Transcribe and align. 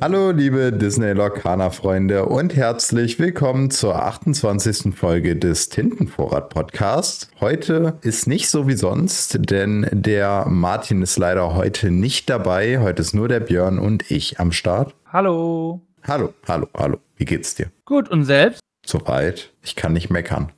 Hallo 0.00 0.32
liebe 0.32 0.72
Disney 0.72 1.12
Locana 1.12 1.70
Freunde 1.70 2.26
und 2.26 2.56
herzlich 2.56 3.20
willkommen 3.20 3.70
zur 3.70 4.02
28. 4.02 4.92
Folge 4.92 5.36
des 5.36 5.68
Tintenvorrat 5.68 6.48
Podcasts. 6.50 7.30
Heute 7.38 7.98
ist 8.02 8.26
nicht 8.26 8.48
so 8.50 8.66
wie 8.66 8.74
sonst, 8.74 9.38
denn 9.48 9.86
der 9.92 10.46
Martin 10.48 11.02
ist 11.02 11.18
leider 11.18 11.54
heute 11.54 11.92
nicht 11.92 12.28
dabei. 12.28 12.80
Heute 12.80 13.00
ist 13.02 13.14
nur 13.14 13.28
der 13.28 13.40
Björn 13.40 13.78
und 13.78 14.10
ich 14.10 14.40
am 14.40 14.50
Start. 14.50 14.96
Hallo. 15.06 15.82
Hallo, 16.02 16.34
hallo, 16.48 16.66
hallo. 16.76 16.98
Wie 17.16 17.26
geht's 17.26 17.54
dir? 17.54 17.70
Gut 17.84 18.08
und 18.08 18.24
selbst? 18.24 18.60
Soweit. 18.84 19.52
Ich 19.62 19.76
kann 19.76 19.92
nicht 19.92 20.10
meckern. 20.10 20.50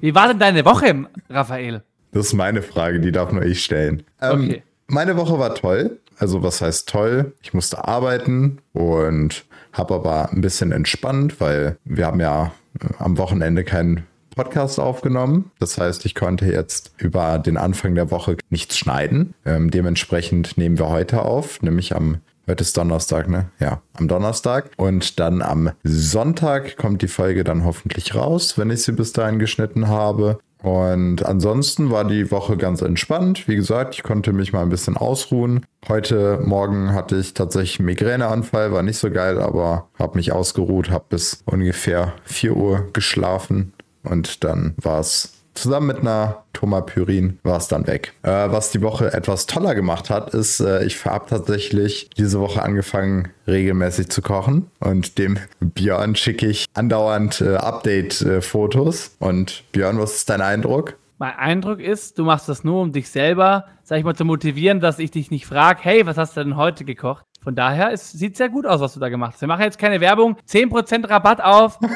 Wie 0.00 0.14
war 0.14 0.28
denn 0.28 0.38
deine 0.38 0.64
Woche, 0.64 1.06
Raphael? 1.28 1.82
Das 2.12 2.26
ist 2.26 2.34
meine 2.34 2.62
Frage, 2.62 3.00
die 3.00 3.10
darf 3.10 3.32
nur 3.32 3.42
ich 3.42 3.64
stellen. 3.64 4.04
Ähm, 4.22 4.44
Okay. 4.44 4.62
Meine 4.92 5.16
Woche 5.16 5.38
war 5.38 5.54
toll. 5.54 6.00
Also 6.18 6.42
was 6.42 6.60
heißt 6.60 6.88
toll? 6.88 7.32
Ich 7.42 7.54
musste 7.54 7.86
arbeiten 7.86 8.58
und 8.72 9.44
habe 9.72 9.94
aber 9.94 10.32
ein 10.32 10.40
bisschen 10.40 10.72
entspannt, 10.72 11.40
weil 11.40 11.76
wir 11.84 12.06
haben 12.06 12.18
ja 12.18 12.50
äh, 12.80 12.86
am 12.98 13.16
Wochenende 13.16 13.62
keinen 13.62 14.04
Podcast 14.34 14.80
aufgenommen. 14.80 15.52
Das 15.60 15.78
heißt, 15.78 16.04
ich 16.06 16.16
konnte 16.16 16.46
jetzt 16.46 16.90
über 16.98 17.38
den 17.38 17.56
Anfang 17.56 17.94
der 17.94 18.10
Woche 18.10 18.36
nichts 18.48 18.76
schneiden. 18.78 19.34
Ähm, 19.44 19.70
dementsprechend 19.70 20.58
nehmen 20.58 20.76
wir 20.76 20.88
heute 20.88 21.22
auf, 21.22 21.62
nämlich 21.62 21.94
am 21.94 22.18
Heute 22.48 22.62
ist 22.62 22.76
Donnerstag, 22.76 23.28
ne? 23.28 23.48
Ja, 23.60 23.80
am 23.92 24.08
Donnerstag. 24.08 24.70
Und 24.76 25.20
dann 25.20 25.40
am 25.40 25.70
Sonntag 25.84 26.76
kommt 26.76 27.00
die 27.00 27.06
Folge 27.06 27.44
dann 27.44 27.64
hoffentlich 27.64 28.16
raus, 28.16 28.58
wenn 28.58 28.70
ich 28.70 28.82
sie 28.82 28.90
bis 28.90 29.12
dahin 29.12 29.38
geschnitten 29.38 29.86
habe. 29.86 30.40
Und 30.62 31.24
ansonsten 31.24 31.90
war 31.90 32.04
die 32.04 32.30
Woche 32.30 32.56
ganz 32.56 32.82
entspannt. 32.82 33.48
Wie 33.48 33.56
gesagt, 33.56 33.94
ich 33.94 34.02
konnte 34.02 34.32
mich 34.32 34.52
mal 34.52 34.62
ein 34.62 34.68
bisschen 34.68 34.96
ausruhen. 34.96 35.64
Heute 35.88 36.40
Morgen 36.44 36.92
hatte 36.92 37.16
ich 37.16 37.34
tatsächlich 37.34 37.78
einen 37.78 37.86
Migräneanfall, 37.86 38.72
war 38.72 38.82
nicht 38.82 38.98
so 38.98 39.10
geil, 39.10 39.40
aber 39.40 39.88
habe 39.98 40.18
mich 40.18 40.32
ausgeruht, 40.32 40.90
habe 40.90 41.04
bis 41.08 41.42
ungefähr 41.46 42.12
4 42.24 42.56
Uhr 42.56 42.86
geschlafen 42.92 43.72
und 44.02 44.44
dann 44.44 44.74
war 44.76 45.00
es 45.00 45.39
zusammen 45.54 45.88
mit 45.88 46.00
einer 46.00 46.44
Tomapyrin 46.52 47.38
war 47.42 47.58
es 47.58 47.68
dann 47.68 47.86
weg. 47.86 48.12
Äh, 48.22 48.28
was 48.28 48.70
die 48.70 48.82
Woche 48.82 49.12
etwas 49.12 49.46
toller 49.46 49.74
gemacht 49.74 50.10
hat, 50.10 50.34
ist, 50.34 50.60
äh, 50.60 50.84
ich 50.84 51.04
habe 51.04 51.26
tatsächlich 51.28 52.10
diese 52.16 52.40
Woche 52.40 52.62
angefangen, 52.62 53.28
regelmäßig 53.46 54.10
zu 54.10 54.22
kochen 54.22 54.70
und 54.78 55.18
dem 55.18 55.38
Björn 55.60 56.16
schicke 56.16 56.46
ich 56.46 56.66
andauernd 56.74 57.40
äh, 57.40 57.56
Update-Fotos. 57.56 59.16
und 59.18 59.64
Björn, 59.72 59.98
was 59.98 60.16
ist 60.16 60.30
dein 60.30 60.40
Eindruck? 60.40 60.96
Mein 61.18 61.36
Eindruck 61.36 61.80
ist, 61.80 62.18
du 62.18 62.24
machst 62.24 62.48
das 62.48 62.64
nur, 62.64 62.80
um 62.80 62.92
dich 62.92 63.10
selber, 63.10 63.66
sag 63.82 63.98
ich 63.98 64.04
mal, 64.04 64.16
zu 64.16 64.24
motivieren, 64.24 64.80
dass 64.80 64.98
ich 64.98 65.10
dich 65.10 65.30
nicht 65.30 65.46
frage, 65.46 65.80
hey, 65.82 66.06
was 66.06 66.16
hast 66.16 66.36
du 66.36 66.42
denn 66.42 66.56
heute 66.56 66.86
gekocht? 66.86 67.26
Von 67.42 67.54
daher, 67.54 67.90
es 67.90 68.12
sieht 68.12 68.36
sehr 68.36 68.50
gut 68.50 68.66
aus, 68.66 68.80
was 68.80 68.92
du 68.92 69.00
da 69.00 69.08
gemacht 69.08 69.32
hast. 69.32 69.40
Wir 69.40 69.48
machen 69.48 69.62
jetzt 69.62 69.78
keine 69.78 70.00
Werbung. 70.00 70.36
10% 70.48 71.08
Rabatt 71.08 71.40
auf. 71.40 71.78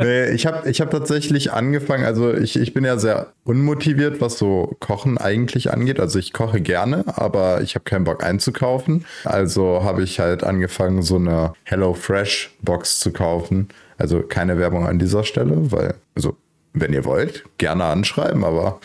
Nee, 0.00 0.30
ich 0.30 0.46
habe 0.46 0.68
ich 0.68 0.80
hab 0.80 0.90
tatsächlich 0.90 1.52
angefangen, 1.52 2.04
also 2.04 2.34
ich, 2.34 2.58
ich 2.58 2.74
bin 2.74 2.84
ja 2.84 2.98
sehr 2.98 3.28
unmotiviert, 3.44 4.20
was 4.20 4.36
so 4.36 4.76
Kochen 4.80 5.16
eigentlich 5.16 5.72
angeht. 5.72 6.00
Also 6.00 6.18
ich 6.18 6.32
koche 6.32 6.60
gerne, 6.60 7.04
aber 7.06 7.60
ich 7.62 7.76
habe 7.76 7.84
keinen 7.84 8.02
Bock 8.04 8.24
einzukaufen. 8.24 9.04
Also 9.24 9.84
habe 9.84 10.02
ich 10.02 10.18
halt 10.18 10.42
angefangen, 10.42 11.02
so 11.02 11.16
eine 11.16 11.52
Hello 11.62 11.94
Fresh 11.94 12.50
Box 12.62 12.98
zu 12.98 13.12
kaufen. 13.12 13.68
Also 13.96 14.22
keine 14.22 14.58
Werbung 14.58 14.88
an 14.88 14.98
dieser 14.98 15.22
Stelle, 15.22 15.70
weil, 15.70 15.94
also 16.16 16.36
wenn 16.74 16.92
ihr 16.92 17.04
wollt, 17.04 17.44
gerne 17.58 17.84
anschreiben, 17.84 18.44
aber 18.44 18.80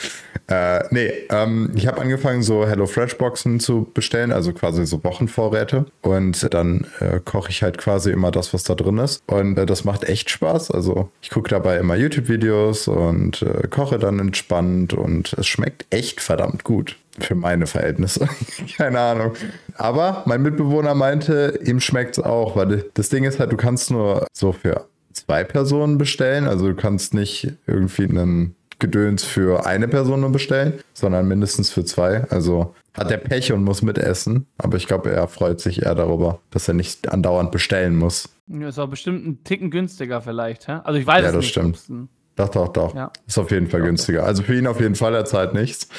äh, 0.47 0.83
nee, 0.91 1.11
ähm, 1.30 1.71
ich 1.75 1.88
habe 1.88 1.99
angefangen, 2.02 2.41
so 2.41 2.66
HelloFresh-Boxen 2.66 3.59
zu 3.59 3.89
bestellen, 3.94 4.31
also 4.31 4.53
quasi 4.53 4.85
so 4.85 5.03
Wochenvorräte. 5.03 5.85
Und 6.02 6.53
dann 6.53 6.88
äh, 6.99 7.19
koche 7.19 7.49
ich 7.49 7.63
halt 7.63 7.77
quasi 7.77 8.11
immer 8.11 8.31
das, 8.31 8.53
was 8.53 8.63
da 8.63 8.73
drin 8.75 8.97
ist. 8.97 9.21
Und 9.27 9.57
äh, 9.57 9.66
das 9.66 9.83
macht 9.83 10.05
echt 10.05 10.29
Spaß. 10.29 10.72
Also 10.72 11.09
ich 11.22 11.29
gucke 11.29 11.50
dabei 11.50 11.78
immer 11.78 11.95
YouTube-Videos 11.95 12.88
und 12.88 13.41
äh, 13.41 13.67
koche 13.67 14.00
dann 14.00 14.19
entspannt 14.19 14.94
und 14.94 15.33
es 15.33 15.47
schmeckt 15.47 15.85
echt 15.89 16.22
verdammt 16.22 16.63
gut. 16.63 16.97
Für 17.19 17.35
meine 17.35 17.66
Verhältnisse. 17.66 18.29
Keine 18.78 19.00
Ahnung. 19.00 19.31
Aber 19.75 20.22
mein 20.28 20.44
Mitbewohner 20.44 20.94
meinte, 20.94 21.59
ihm 21.66 21.79
schmeckt 21.79 22.19
es 22.19 22.23
auch, 22.23 22.56
weil 22.56 22.85
das 22.94 23.09
Ding 23.09 23.23
ist 23.23 23.39
halt, 23.39 23.51
du 23.51 23.57
kannst 23.57 23.89
nur 23.89 24.28
so 24.33 24.51
für 24.51 24.85
zwei 25.17 25.44
Personen 25.44 25.97
bestellen. 25.97 26.47
Also 26.47 26.67
du 26.67 26.75
kannst 26.75 27.13
nicht 27.13 27.53
irgendwie 27.67 28.03
einen 28.05 28.55
Gedöns 28.79 29.23
für 29.23 29.66
eine 29.66 29.88
Person 29.88 30.22
nur 30.22 30.31
bestellen, 30.31 30.73
sondern 30.94 31.28
mindestens 31.28 31.72
für 31.72 31.83
zwei. 31.83 32.23
Also 32.29 32.75
hat 32.94 33.09
er 33.11 33.17
Pech 33.17 33.51
und 33.53 33.63
muss 33.63 33.81
mitessen. 33.81 34.45
Aber 34.57 34.77
ich 34.77 34.88
glaube, 34.88 35.11
er 35.11 35.27
freut 35.27 35.59
sich 35.59 35.83
eher 35.83 35.95
darüber, 35.95 36.39
dass 36.51 36.67
er 36.67 36.73
nicht 36.75 37.09
andauernd 37.09 37.51
bestellen 37.51 37.95
muss. 37.95 38.29
Ja, 38.47 38.67
Ist 38.69 38.79
auch 38.79 38.88
bestimmt 38.89 39.25
ein 39.25 39.44
Ticken 39.44 39.72
günstiger 39.72 40.22
vielleicht, 40.22 40.67
hä? 40.67 40.79
Also 40.83 41.00
ich 41.00 41.06
weiß 41.07 41.22
Ja, 41.22 41.27
es 41.27 41.33
das 41.33 41.41
nicht. 41.41 41.51
stimmt. 41.51 41.75
ob's 41.75 41.89
ein- 41.89 42.09
Doch, 42.35 42.50
doch, 42.50 42.67
doch. 42.69 42.95
Ja. 42.95 43.11
Ist 43.25 43.38
auf 43.39 43.50
jeden 43.51 43.67
Fall 43.67 43.81
günstiger. 43.81 44.23
Also 44.25 44.44
für 44.44 44.56
ihn 44.56 44.67
auf 44.67 44.79
jeden 44.79 44.95
Fall, 44.95 45.13
er 45.16 45.25
zahlt 45.25 45.53
nichts. 45.56 45.89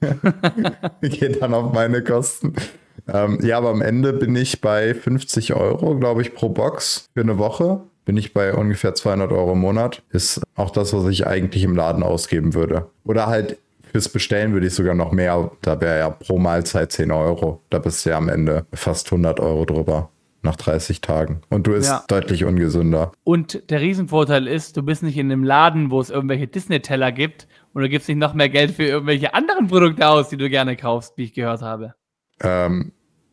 Geht 1.00 1.42
dann 1.42 1.54
auf 1.54 1.72
meine 1.72 2.02
Kosten. 2.02 2.54
Ähm, 3.08 3.38
ja, 3.42 3.56
aber 3.58 3.70
am 3.70 3.80
Ende 3.82 4.12
bin 4.12 4.36
ich 4.36 4.60
bei 4.60 4.94
50 4.94 5.54
Euro, 5.54 5.96
glaube 5.98 6.22
ich, 6.22 6.34
pro 6.34 6.48
Box 6.50 7.08
für 7.14 7.22
eine 7.22 7.38
Woche. 7.38 7.80
Bin 8.10 8.16
ich 8.16 8.34
bei 8.34 8.52
ungefähr 8.54 8.92
200 8.92 9.30
Euro 9.30 9.52
im 9.52 9.60
Monat. 9.60 10.02
Ist 10.10 10.42
auch 10.56 10.70
das, 10.72 10.92
was 10.92 11.06
ich 11.06 11.28
eigentlich 11.28 11.62
im 11.62 11.76
Laden 11.76 12.02
ausgeben 12.02 12.54
würde. 12.54 12.90
Oder 13.04 13.28
halt 13.28 13.56
fürs 13.92 14.08
Bestellen 14.08 14.52
würde 14.52 14.66
ich 14.66 14.74
sogar 14.74 14.96
noch 14.96 15.12
mehr. 15.12 15.52
Da 15.62 15.80
wäre 15.80 16.00
ja 16.00 16.10
pro 16.10 16.36
Mahlzeit 16.40 16.90
10 16.90 17.12
Euro. 17.12 17.62
Da 17.70 17.78
bist 17.78 18.04
du 18.04 18.10
ja 18.10 18.16
am 18.16 18.28
Ende 18.28 18.66
fast 18.72 19.06
100 19.12 19.38
Euro 19.38 19.64
drüber. 19.64 20.10
Nach 20.42 20.56
30 20.56 21.00
Tagen. 21.02 21.42
Und 21.50 21.68
du 21.68 21.72
isst 21.74 21.88
Ja. 21.88 22.02
deutlich 22.08 22.44
ungesünder. 22.44 23.12
Und 23.22 23.70
der 23.70 23.80
Riesenvorteil 23.80 24.48
ist, 24.48 24.76
du 24.76 24.82
bist 24.82 25.04
nicht 25.04 25.16
in 25.16 25.30
einem 25.30 25.44
Laden, 25.44 25.92
wo 25.92 26.00
es 26.00 26.10
irgendwelche 26.10 26.48
Disney-Teller 26.48 27.12
gibt 27.12 27.46
und 27.74 27.82
du 27.82 27.88
gibst 27.88 28.08
nicht 28.08 28.18
noch 28.18 28.34
mehr 28.34 28.48
Geld 28.48 28.72
für 28.72 28.86
irgendwelche 28.86 29.34
anderen 29.34 29.68
Produkte 29.68 30.08
aus, 30.08 30.30
die 30.30 30.36
du 30.36 30.50
gerne 30.50 30.74
kaufst, 30.76 31.12
wie 31.16 31.22
ich 31.22 31.32
gehört 31.32 31.62
habe. 31.62 31.94
Ähm, 32.42 32.90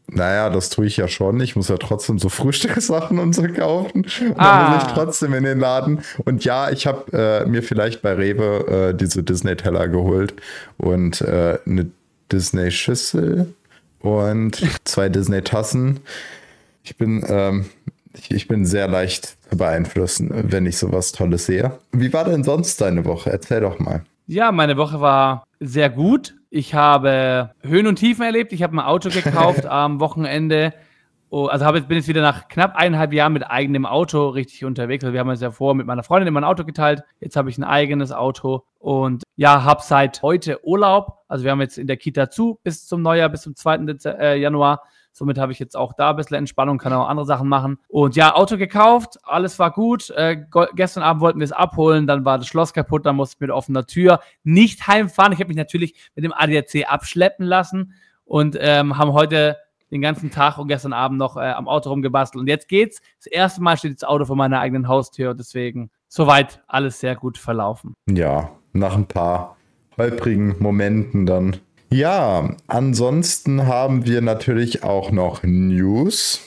naja, 0.09 0.49
das 0.49 0.69
tue 0.69 0.85
ich 0.85 0.97
ja 0.97 1.07
schon. 1.07 1.39
Ich 1.41 1.55
muss 1.55 1.67
ja 1.69 1.77
trotzdem 1.77 2.17
so 2.19 2.29
Frühstückssachen 2.29 3.19
und 3.19 3.33
so 3.35 3.43
kaufen. 3.47 4.03
Und 4.03 4.19
dann 4.19 4.35
Ah. 4.37 4.69
muss 4.75 4.83
ich 4.87 4.93
trotzdem 4.93 5.33
in 5.33 5.43
den 5.43 5.59
Laden. 5.59 5.99
Und 6.25 6.45
ja, 6.45 6.69
ich 6.69 6.87
habe 6.87 7.11
äh, 7.11 7.45
mir 7.47 7.61
vielleicht 7.63 8.01
bei 8.01 8.13
Rewe 8.13 8.89
äh, 8.91 8.93
diese 8.95 9.23
Disney-Teller 9.23 9.87
geholt 9.89 10.33
und 10.77 11.21
äh, 11.21 11.59
eine 11.65 11.87
Disney-Schüssel 12.31 13.53
und 13.99 14.61
zwei 14.83 15.09
Disney-Tassen. 15.09 15.99
Ich 16.83 16.95
bin, 16.97 17.23
ähm, 17.27 17.65
ich, 18.13 18.31
ich 18.31 18.47
bin 18.47 18.65
sehr 18.65 18.87
leicht 18.87 19.35
zu 19.49 19.57
beeinflussen, 19.57 20.31
wenn 20.51 20.65
ich 20.65 20.77
sowas 20.77 21.11
Tolles 21.11 21.45
sehe. 21.45 21.71
Wie 21.91 22.11
war 22.13 22.23
denn 22.25 22.43
sonst 22.43 22.79
deine 22.81 23.05
Woche? 23.05 23.29
Erzähl 23.31 23.61
doch 23.61 23.79
mal. 23.79 24.03
Ja, 24.27 24.51
meine 24.51 24.77
Woche 24.77 24.99
war 25.01 25.43
sehr 25.59 25.89
gut. 25.89 26.33
Ich 26.49 26.73
habe 26.73 27.51
Höhen 27.61 27.87
und 27.87 27.97
Tiefen 27.97 28.23
erlebt. 28.23 28.53
Ich 28.53 28.63
habe 28.63 28.75
ein 28.75 28.79
Auto 28.79 29.09
gekauft 29.09 29.65
am 29.65 29.99
Wochenende. 29.99 30.73
Oh, 31.29 31.47
also 31.47 31.65
habe 31.65 31.81
bin 31.81 31.97
jetzt 31.97 32.07
wieder 32.07 32.21
nach 32.21 32.47
knapp 32.47 32.75
eineinhalb 32.75 33.11
Jahren 33.11 33.33
mit 33.33 33.49
eigenem 33.49 33.85
Auto 33.85 34.29
richtig 34.29 34.63
unterwegs. 34.63 35.03
Also 35.03 35.13
wir 35.13 35.19
haben 35.19 35.27
uns 35.27 35.41
ja 35.41 35.51
vorher 35.51 35.75
mit 35.75 35.85
meiner 35.85 36.03
Freundin 36.03 36.27
immer 36.27 36.39
ein 36.39 36.45
Auto 36.45 36.63
geteilt. 36.63 37.03
Jetzt 37.19 37.35
habe 37.35 37.49
ich 37.49 37.57
ein 37.57 37.65
eigenes 37.65 38.13
Auto 38.13 38.63
und 38.79 39.23
ja, 39.35 39.63
habe 39.63 39.81
seit 39.83 40.21
heute 40.21 40.65
Urlaub. 40.65 41.25
Also 41.27 41.43
wir 41.43 41.51
haben 41.51 41.59
jetzt 41.59 41.77
in 41.77 41.87
der 41.87 41.97
Kita 41.97 42.29
zu 42.29 42.59
bis 42.63 42.87
zum 42.87 43.01
Neujahr, 43.01 43.27
bis 43.27 43.41
zum 43.41 43.55
2. 43.55 43.79
Dezember, 43.79 44.19
äh, 44.19 44.39
Januar. 44.39 44.83
Somit 45.17 45.39
habe 45.39 45.51
ich 45.51 45.59
jetzt 45.59 45.75
auch 45.75 45.93
da 45.93 46.11
ein 46.11 46.15
bisschen 46.15 46.37
Entspannung, 46.37 46.77
kann 46.77 46.93
auch 46.93 47.07
andere 47.07 47.25
Sachen 47.25 47.49
machen. 47.49 47.79
Und 47.87 48.15
ja, 48.15 48.35
Auto 48.35 48.57
gekauft, 48.57 49.17
alles 49.23 49.57
war 49.57 49.71
gut. 49.71 50.11
Äh, 50.11 50.45
gestern 50.75 51.03
Abend 51.03 51.21
wollten 51.21 51.39
wir 51.39 51.45
es 51.45 51.51
abholen, 51.51 52.05
dann 52.05 52.23
war 52.23 52.37
das 52.37 52.47
Schloss 52.47 52.73
kaputt, 52.73 53.05
dann 53.05 53.15
musste 53.15 53.35
ich 53.35 53.41
mit 53.41 53.49
offener 53.49 53.87
Tür 53.87 54.19
nicht 54.43 54.87
heimfahren. 54.87 55.33
Ich 55.33 55.39
habe 55.39 55.47
mich 55.47 55.57
natürlich 55.57 55.95
mit 56.15 56.23
dem 56.23 56.33
ADAC 56.33 56.85
abschleppen 56.87 57.45
lassen 57.45 57.93
und 58.25 58.57
ähm, 58.59 58.97
haben 58.97 59.13
heute 59.13 59.57
den 59.91 60.01
ganzen 60.01 60.31
Tag 60.31 60.57
und 60.57 60.67
gestern 60.67 60.93
Abend 60.93 61.17
noch 61.17 61.37
äh, 61.37 61.51
am 61.51 61.67
Auto 61.67 61.89
rumgebastelt. 61.89 62.41
Und 62.41 62.47
jetzt 62.47 62.67
geht's. 62.67 63.01
Das 63.17 63.27
erste 63.27 63.61
Mal 63.61 63.77
steht 63.77 63.95
das 63.95 64.03
Auto 64.03 64.25
vor 64.25 64.35
meiner 64.35 64.59
eigenen 64.59 64.87
Haustür. 64.87 65.33
Deswegen 65.33 65.89
soweit 66.07 66.61
alles 66.67 66.99
sehr 66.99 67.15
gut 67.15 67.37
verlaufen. 67.37 67.93
Ja, 68.09 68.51
nach 68.73 68.95
ein 68.95 69.07
paar 69.07 69.57
holprigen 69.97 70.55
Momenten 70.59 71.25
dann. 71.25 71.57
Ja, 71.89 72.55
ansonsten 72.67 73.65
haben 73.65 74.05
wir 74.05 74.21
natürlich 74.21 74.83
auch 74.83 75.11
noch 75.11 75.43
News. 75.43 76.41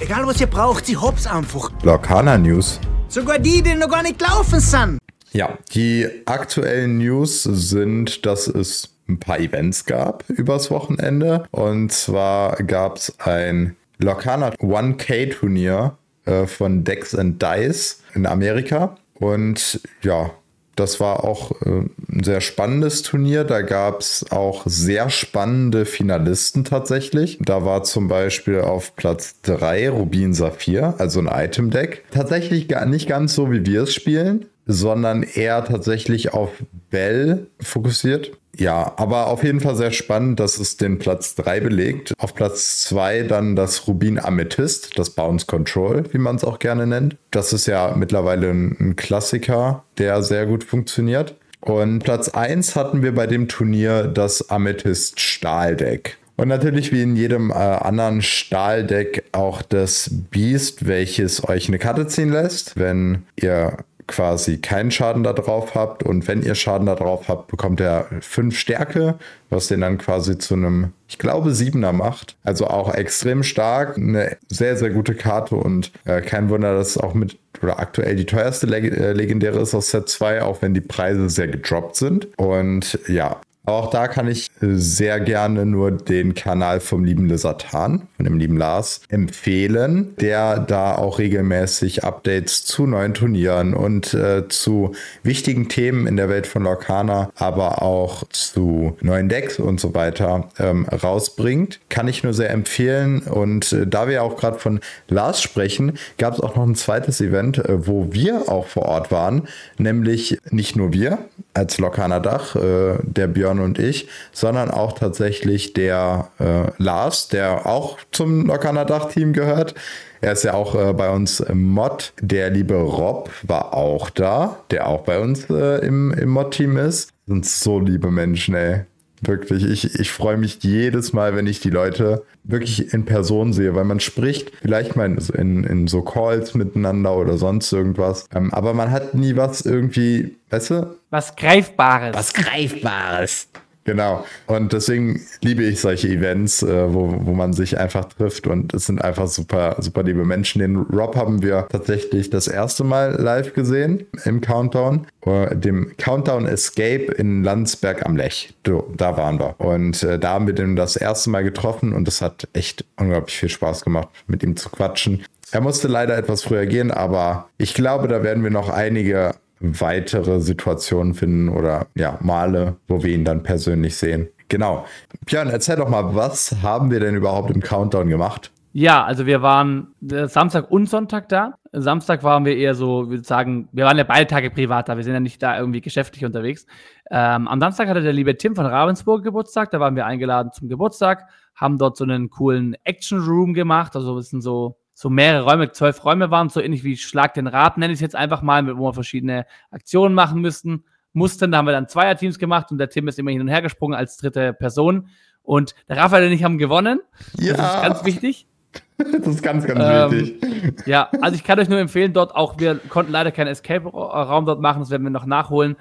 Egal 0.00 0.26
was 0.26 0.40
ihr 0.40 0.48
braucht, 0.48 0.86
sie 0.86 0.96
hops 0.96 1.28
einfach. 1.28 1.70
Lokana 1.84 2.36
News. 2.36 2.80
Sogar 3.08 3.38
die, 3.38 3.62
die 3.62 3.74
noch 3.74 3.88
gar 3.88 4.02
nicht 4.02 4.18
gelaufen 4.18 4.58
sind. 4.58 4.98
Ja, 5.32 5.58
die 5.74 6.08
aktuellen 6.26 6.98
News 6.98 7.44
sind, 7.44 8.26
dass 8.26 8.48
es 8.48 8.88
ein 9.08 9.20
paar 9.20 9.38
Events 9.38 9.84
gab 9.84 10.28
übers 10.28 10.72
Wochenende. 10.72 11.44
Und 11.52 11.92
zwar 11.92 12.56
gab 12.56 12.96
es 12.96 13.14
ein 13.20 13.76
Lokana 13.98 14.50
1K-Turnier 14.50 15.96
äh, 16.24 16.46
von 16.46 16.82
Dex 16.82 17.14
and 17.14 17.40
Dice 17.40 18.02
in 18.14 18.26
Amerika. 18.26 18.96
Und 19.14 19.80
ja, 20.02 20.32
Das 20.80 20.98
war 20.98 21.24
auch 21.24 21.52
äh, 21.60 21.84
ein 22.10 22.24
sehr 22.24 22.40
spannendes 22.40 23.02
Turnier. 23.02 23.44
Da 23.44 23.60
gab 23.60 24.00
es 24.00 24.24
auch 24.30 24.62
sehr 24.64 25.10
spannende 25.10 25.84
Finalisten 25.84 26.64
tatsächlich. 26.64 27.38
Da 27.42 27.66
war 27.66 27.82
zum 27.82 28.08
Beispiel 28.08 28.62
auf 28.62 28.96
Platz 28.96 29.42
3 29.42 29.90
Rubin 29.90 30.32
Saphir, 30.32 30.94
also 30.96 31.20
ein 31.20 31.28
Item-Deck. 31.30 32.04
Tatsächlich 32.12 32.66
gar 32.66 32.86
nicht 32.86 33.06
ganz 33.06 33.34
so, 33.34 33.52
wie 33.52 33.66
wir 33.66 33.82
es 33.82 33.92
spielen 33.92 34.46
sondern 34.66 35.24
eher 35.24 35.64
tatsächlich 35.64 36.32
auf 36.32 36.50
Bell 36.90 37.48
fokussiert. 37.60 38.30
Ja, 38.60 38.92
aber 38.96 39.28
auf 39.28 39.42
jeden 39.42 39.60
Fall 39.60 39.74
sehr 39.74 39.90
spannend, 39.90 40.38
dass 40.38 40.58
es 40.58 40.76
den 40.76 40.98
Platz 40.98 41.34
3 41.34 41.60
belegt. 41.60 42.12
Auf 42.18 42.34
Platz 42.34 42.82
2 42.82 43.22
dann 43.22 43.56
das 43.56 43.88
Rubin 43.88 44.18
Amethyst, 44.18 44.98
das 44.98 45.10
Bounce 45.10 45.46
Control, 45.46 46.04
wie 46.12 46.18
man 46.18 46.36
es 46.36 46.44
auch 46.44 46.58
gerne 46.58 46.86
nennt. 46.86 47.16
Das 47.30 47.54
ist 47.54 47.66
ja 47.66 47.94
mittlerweile 47.96 48.50
ein, 48.50 48.96
Klassiker, 48.96 49.84
der 49.96 50.22
sehr 50.22 50.44
gut 50.44 50.62
funktioniert. 50.62 51.36
Und 51.60 52.00
Platz 52.00 52.28
1 52.28 52.76
hatten 52.76 53.02
wir 53.02 53.14
bei 53.14 53.26
dem 53.26 53.48
Turnier 53.48 54.04
das 54.04 54.50
Amethyst 54.50 55.20
Stahldeck. 55.20 56.18
Und 56.36 56.48
natürlich 56.48 56.92
wie 56.92 57.02
in 57.02 57.16
jedem 57.16 57.50
äh, 57.50 57.54
anderen 57.54 58.20
Stahldeck 58.20 59.24
auch 59.32 59.62
das 59.62 60.10
Beast, 60.30 60.86
welches 60.86 61.48
euch 61.48 61.68
eine 61.68 61.78
Karte 61.78 62.06
ziehen 62.08 62.30
lässt, 62.30 62.78
wenn 62.78 63.22
ihr 63.36 63.78
quasi 64.10 64.58
keinen 64.58 64.90
Schaden 64.90 65.22
da 65.22 65.32
drauf 65.32 65.74
habt 65.74 66.02
und 66.02 66.28
wenn 66.28 66.42
ihr 66.42 66.54
Schaden 66.54 66.86
da 66.86 66.96
drauf 66.96 67.28
habt, 67.28 67.46
bekommt 67.48 67.80
er 67.80 68.06
5 68.20 68.58
Stärke, 68.58 69.14
was 69.48 69.68
den 69.68 69.80
dann 69.80 69.98
quasi 69.98 70.36
zu 70.36 70.54
einem, 70.54 70.92
ich 71.08 71.18
glaube, 71.18 71.50
7er 71.50 71.92
macht. 71.92 72.36
Also 72.42 72.66
auch 72.66 72.92
extrem 72.92 73.42
stark, 73.42 73.96
eine 73.96 74.36
sehr, 74.48 74.76
sehr 74.76 74.90
gute 74.90 75.14
Karte 75.14 75.54
und 75.54 75.92
äh, 76.04 76.20
kein 76.20 76.50
Wunder, 76.50 76.74
dass 76.74 76.90
es 76.90 76.98
auch 76.98 77.14
mit 77.14 77.38
oder 77.62 77.78
aktuell 77.78 78.16
die 78.16 78.26
teuerste 78.26 78.66
Leg 78.66 78.84
äh, 78.84 79.12
legendäre 79.12 79.60
ist 79.60 79.74
aus 79.74 79.90
Set 79.90 80.08
2, 80.08 80.42
auch 80.42 80.62
wenn 80.62 80.74
die 80.74 80.80
Preise 80.80 81.28
sehr 81.28 81.48
gedroppt 81.48 81.96
sind. 81.96 82.28
Und 82.38 82.98
ja, 83.06 83.40
auch 83.72 83.90
da 83.90 84.08
kann 84.08 84.28
ich 84.28 84.50
sehr 84.60 85.20
gerne 85.20 85.66
nur 85.66 85.90
den 85.90 86.34
Kanal 86.34 86.80
vom 86.80 87.04
lieben 87.04 87.26
Lizatan, 87.26 88.08
von 88.16 88.24
dem 88.24 88.38
lieben 88.38 88.56
Lars, 88.56 89.00
empfehlen, 89.08 90.14
der 90.20 90.58
da 90.58 90.94
auch 90.94 91.18
regelmäßig 91.18 92.04
Updates 92.04 92.64
zu 92.64 92.86
neuen 92.86 93.14
Turnieren 93.14 93.74
und 93.74 94.14
äh, 94.14 94.48
zu 94.48 94.92
wichtigen 95.22 95.68
Themen 95.68 96.06
in 96.06 96.16
der 96.16 96.28
Welt 96.28 96.46
von 96.46 96.62
Lorcana, 96.62 97.30
aber 97.36 97.82
auch 97.82 98.24
zu 98.30 98.96
neuen 99.00 99.28
Decks 99.28 99.58
und 99.58 99.80
so 99.80 99.94
weiter 99.94 100.48
ähm, 100.58 100.86
rausbringt. 100.86 101.80
Kann 101.88 102.08
ich 102.08 102.22
nur 102.22 102.34
sehr 102.34 102.50
empfehlen. 102.50 103.20
Und 103.20 103.72
äh, 103.72 103.86
da 103.86 104.08
wir 104.08 104.22
auch 104.22 104.36
gerade 104.36 104.58
von 104.58 104.80
Lars 105.08 105.42
sprechen, 105.42 105.98
gab 106.18 106.34
es 106.34 106.40
auch 106.40 106.56
noch 106.56 106.66
ein 106.66 106.74
zweites 106.74 107.20
Event, 107.20 107.58
äh, 107.58 107.86
wo 107.86 108.12
wir 108.12 108.48
auch 108.48 108.66
vor 108.66 108.86
Ort 108.86 109.10
waren, 109.10 109.48
nämlich 109.78 110.38
nicht 110.50 110.76
nur 110.76 110.92
wir 110.92 111.18
als 111.54 111.78
Lorcana 111.78 112.20
Dach, 112.20 112.56
äh, 112.56 112.98
der 113.02 113.26
Björn 113.26 113.59
und 113.60 113.78
ich, 113.78 114.08
sondern 114.32 114.70
auch 114.70 114.92
tatsächlich 114.92 115.72
der 115.72 116.30
äh, 116.38 116.70
Lars, 116.78 117.28
der 117.28 117.66
auch 117.66 117.98
zum 118.12 118.46
Lockerner 118.46 118.84
Dach-Team 118.84 119.32
gehört. 119.32 119.74
Er 120.20 120.32
ist 120.32 120.44
ja 120.44 120.54
auch 120.54 120.74
äh, 120.74 120.92
bei 120.92 121.10
uns 121.10 121.40
im 121.40 121.68
Mod. 121.68 122.12
Der 122.20 122.50
liebe 122.50 122.74
Rob 122.74 123.30
war 123.42 123.74
auch 123.74 124.10
da, 124.10 124.58
der 124.70 124.86
auch 124.86 125.02
bei 125.02 125.18
uns 125.18 125.48
äh, 125.48 125.84
im, 125.86 126.12
im 126.12 126.28
Mod-Team 126.28 126.76
ist. 126.76 127.10
Sind 127.26 127.46
so 127.46 127.78
liebe 127.78 128.10
Menschen, 128.10 128.54
ey. 128.54 128.84
Wirklich, 129.22 129.64
ich, 129.64 129.98
ich 129.98 130.10
freue 130.10 130.36
mich 130.36 130.62
jedes 130.62 131.12
Mal, 131.12 131.36
wenn 131.36 131.46
ich 131.46 131.60
die 131.60 131.70
Leute 131.70 132.24
wirklich 132.44 132.94
in 132.94 133.04
Person 133.04 133.52
sehe, 133.52 133.74
weil 133.74 133.84
man 133.84 134.00
spricht 134.00 134.52
vielleicht 134.62 134.96
mal 134.96 135.14
in, 135.34 135.64
in 135.64 135.86
so 135.86 136.02
Calls 136.02 136.54
miteinander 136.54 137.14
oder 137.16 137.36
sonst 137.36 137.70
irgendwas. 137.72 138.26
Ähm, 138.34 138.52
aber 138.54 138.72
man 138.72 138.90
hat 138.90 139.14
nie 139.14 139.36
was 139.36 139.60
irgendwie, 139.62 140.36
weißt 140.48 140.70
du? 140.70 140.96
Was 141.10 141.36
Greifbares. 141.36 142.16
Was 142.16 142.32
Greifbares. 142.32 143.48
Genau. 143.84 144.24
Und 144.46 144.72
deswegen 144.72 145.20
liebe 145.42 145.62
ich 145.62 145.80
solche 145.80 146.08
Events, 146.08 146.62
äh, 146.62 146.92
wo, 146.92 147.12
wo 147.24 147.32
man 147.32 147.52
sich 147.52 147.78
einfach 147.78 148.04
trifft 148.04 148.46
und 148.46 148.74
es 148.74 148.86
sind 148.86 149.02
einfach 149.02 149.26
super, 149.26 149.76
super 149.78 150.02
liebe 150.02 150.24
Menschen. 150.24 150.60
Den 150.60 150.76
Rob 150.76 151.16
haben 151.16 151.42
wir 151.42 151.66
tatsächlich 151.70 152.30
das 152.30 152.46
erste 152.46 152.84
Mal 152.84 153.16
live 153.20 153.54
gesehen 153.54 154.06
im 154.24 154.40
Countdown, 154.42 155.06
äh, 155.24 155.56
dem 155.56 155.92
Countdown 155.96 156.46
Escape 156.46 157.12
in 157.16 157.42
Landsberg 157.42 158.04
am 158.04 158.16
Lech. 158.16 158.54
Da 158.62 159.16
waren 159.16 159.38
wir. 159.38 159.58
Und 159.58 160.02
äh, 160.02 160.18
da 160.18 160.30
haben 160.34 160.46
wir 160.46 160.54
den 160.54 160.76
das 160.76 160.96
erste 160.96 161.30
Mal 161.30 161.42
getroffen 161.42 161.94
und 161.94 162.06
es 162.06 162.20
hat 162.20 162.48
echt 162.52 162.84
unglaublich 162.96 163.36
viel 163.36 163.48
Spaß 163.48 163.82
gemacht, 163.82 164.08
mit 164.26 164.42
ihm 164.42 164.56
zu 164.56 164.68
quatschen. 164.68 165.24
Er 165.52 165.60
musste 165.62 165.88
leider 165.88 166.16
etwas 166.16 166.44
früher 166.44 166.66
gehen, 166.66 166.90
aber 166.92 167.48
ich 167.58 167.74
glaube, 167.74 168.06
da 168.06 168.22
werden 168.22 168.44
wir 168.44 168.50
noch 168.50 168.68
einige 168.68 169.32
weitere 169.60 170.40
Situationen 170.40 171.14
finden 171.14 171.48
oder 171.48 171.86
ja, 171.94 172.18
Male, 172.20 172.76
wo 172.88 173.02
wir 173.02 173.14
ihn 173.14 173.24
dann 173.24 173.42
persönlich 173.42 173.96
sehen. 173.96 174.28
Genau. 174.48 174.84
Björn, 175.26 175.48
erzähl 175.48 175.76
doch 175.76 175.88
mal, 175.88 176.14
was 176.14 176.56
haben 176.62 176.90
wir 176.90 177.00
denn 177.00 177.14
überhaupt 177.14 177.50
im 177.50 177.60
Countdown 177.60 178.08
gemacht? 178.08 178.50
Ja, 178.72 179.04
also 179.04 179.26
wir 179.26 179.42
waren 179.42 179.94
äh, 180.10 180.28
Samstag 180.28 180.70
und 180.70 180.88
Sonntag 180.88 181.28
da. 181.28 181.54
Samstag 181.72 182.22
waren 182.22 182.44
wir 182.44 182.56
eher 182.56 182.74
so, 182.74 183.08
würde 183.10 183.24
sagen, 183.24 183.68
wir 183.72 183.84
waren 183.84 183.98
ja 183.98 184.04
beide 184.04 184.28
Tage 184.28 184.50
privat 184.50 184.88
da, 184.88 184.96
wir 184.96 185.04
sind 185.04 185.12
ja 185.12 185.20
nicht 185.20 185.42
da 185.42 185.58
irgendwie 185.58 185.80
geschäftlich 185.80 186.24
unterwegs. 186.24 186.66
Ähm, 187.10 187.48
am 187.48 187.60
Samstag 187.60 187.88
hatte 187.88 188.02
der 188.02 188.12
liebe 188.12 188.36
Tim 188.36 188.54
von 188.54 188.66
Ravensburg 188.66 189.24
Geburtstag, 189.24 189.72
da 189.72 189.80
waren 189.80 189.96
wir 189.96 190.06
eingeladen 190.06 190.52
zum 190.52 190.68
Geburtstag, 190.68 191.28
haben 191.56 191.78
dort 191.78 191.96
so 191.96 192.04
einen 192.04 192.30
coolen 192.30 192.76
Action 192.84 193.20
Room 193.20 193.54
gemacht, 193.54 193.96
also 193.96 194.18
es 194.18 194.30
sind 194.30 194.40
so 194.40 194.79
so 195.00 195.08
mehrere 195.08 195.44
Räume, 195.44 195.72
zwölf 195.72 196.04
Räume 196.04 196.30
waren, 196.30 196.50
so 196.50 196.60
ähnlich 196.60 196.84
wie 196.84 196.94
Schlag 196.94 197.32
den 197.32 197.46
Rat, 197.46 197.78
nenne 197.78 197.90
ich 197.90 197.96
es 197.96 198.02
jetzt 198.02 198.14
einfach 198.14 198.42
mal, 198.42 198.76
wo 198.76 198.88
wir 198.88 198.92
verschiedene 198.92 199.46
Aktionen 199.70 200.14
machen 200.14 200.42
müssten, 200.42 200.84
mussten. 201.14 201.50
Da 201.50 201.56
haben 201.56 201.64
wir 201.64 201.72
dann 201.72 201.88
Zweierteams 201.88 202.38
gemacht 202.38 202.70
und 202.70 202.76
der 202.76 202.90
Tim 202.90 203.08
ist 203.08 203.18
immer 203.18 203.30
hin 203.30 203.40
und 203.40 203.48
her 203.48 203.62
gesprungen 203.62 203.96
als 203.96 204.18
dritte 204.18 204.52
Person. 204.52 205.08
Und 205.42 205.74
der 205.88 205.96
Raphael 205.96 206.26
und 206.26 206.32
ich 206.32 206.44
haben 206.44 206.58
gewonnen. 206.58 207.00
Ja. 207.38 207.54
Das 207.54 207.76
ist 207.76 207.82
ganz 207.82 208.04
wichtig. 208.04 208.46
Das 208.98 209.26
ist 209.26 209.42
ganz, 209.42 209.66
ganz 209.66 209.80
ähm, 209.82 210.20
wichtig. 210.20 210.86
Ja, 210.86 211.08
also 211.22 211.34
ich 211.34 211.42
kann 211.42 211.58
euch 211.58 211.70
nur 211.70 211.78
empfehlen, 211.78 212.12
dort 212.12 212.36
auch, 212.36 212.58
wir 212.58 212.74
konnten 212.74 213.10
leider 213.10 213.32
keinen 213.32 213.48
Escape-Raum 213.48 214.44
dort 214.44 214.60
machen, 214.60 214.80
das 214.80 214.90
werden 214.90 215.02
wir 215.04 215.10
noch 215.10 215.24
nachholen. 215.24 215.76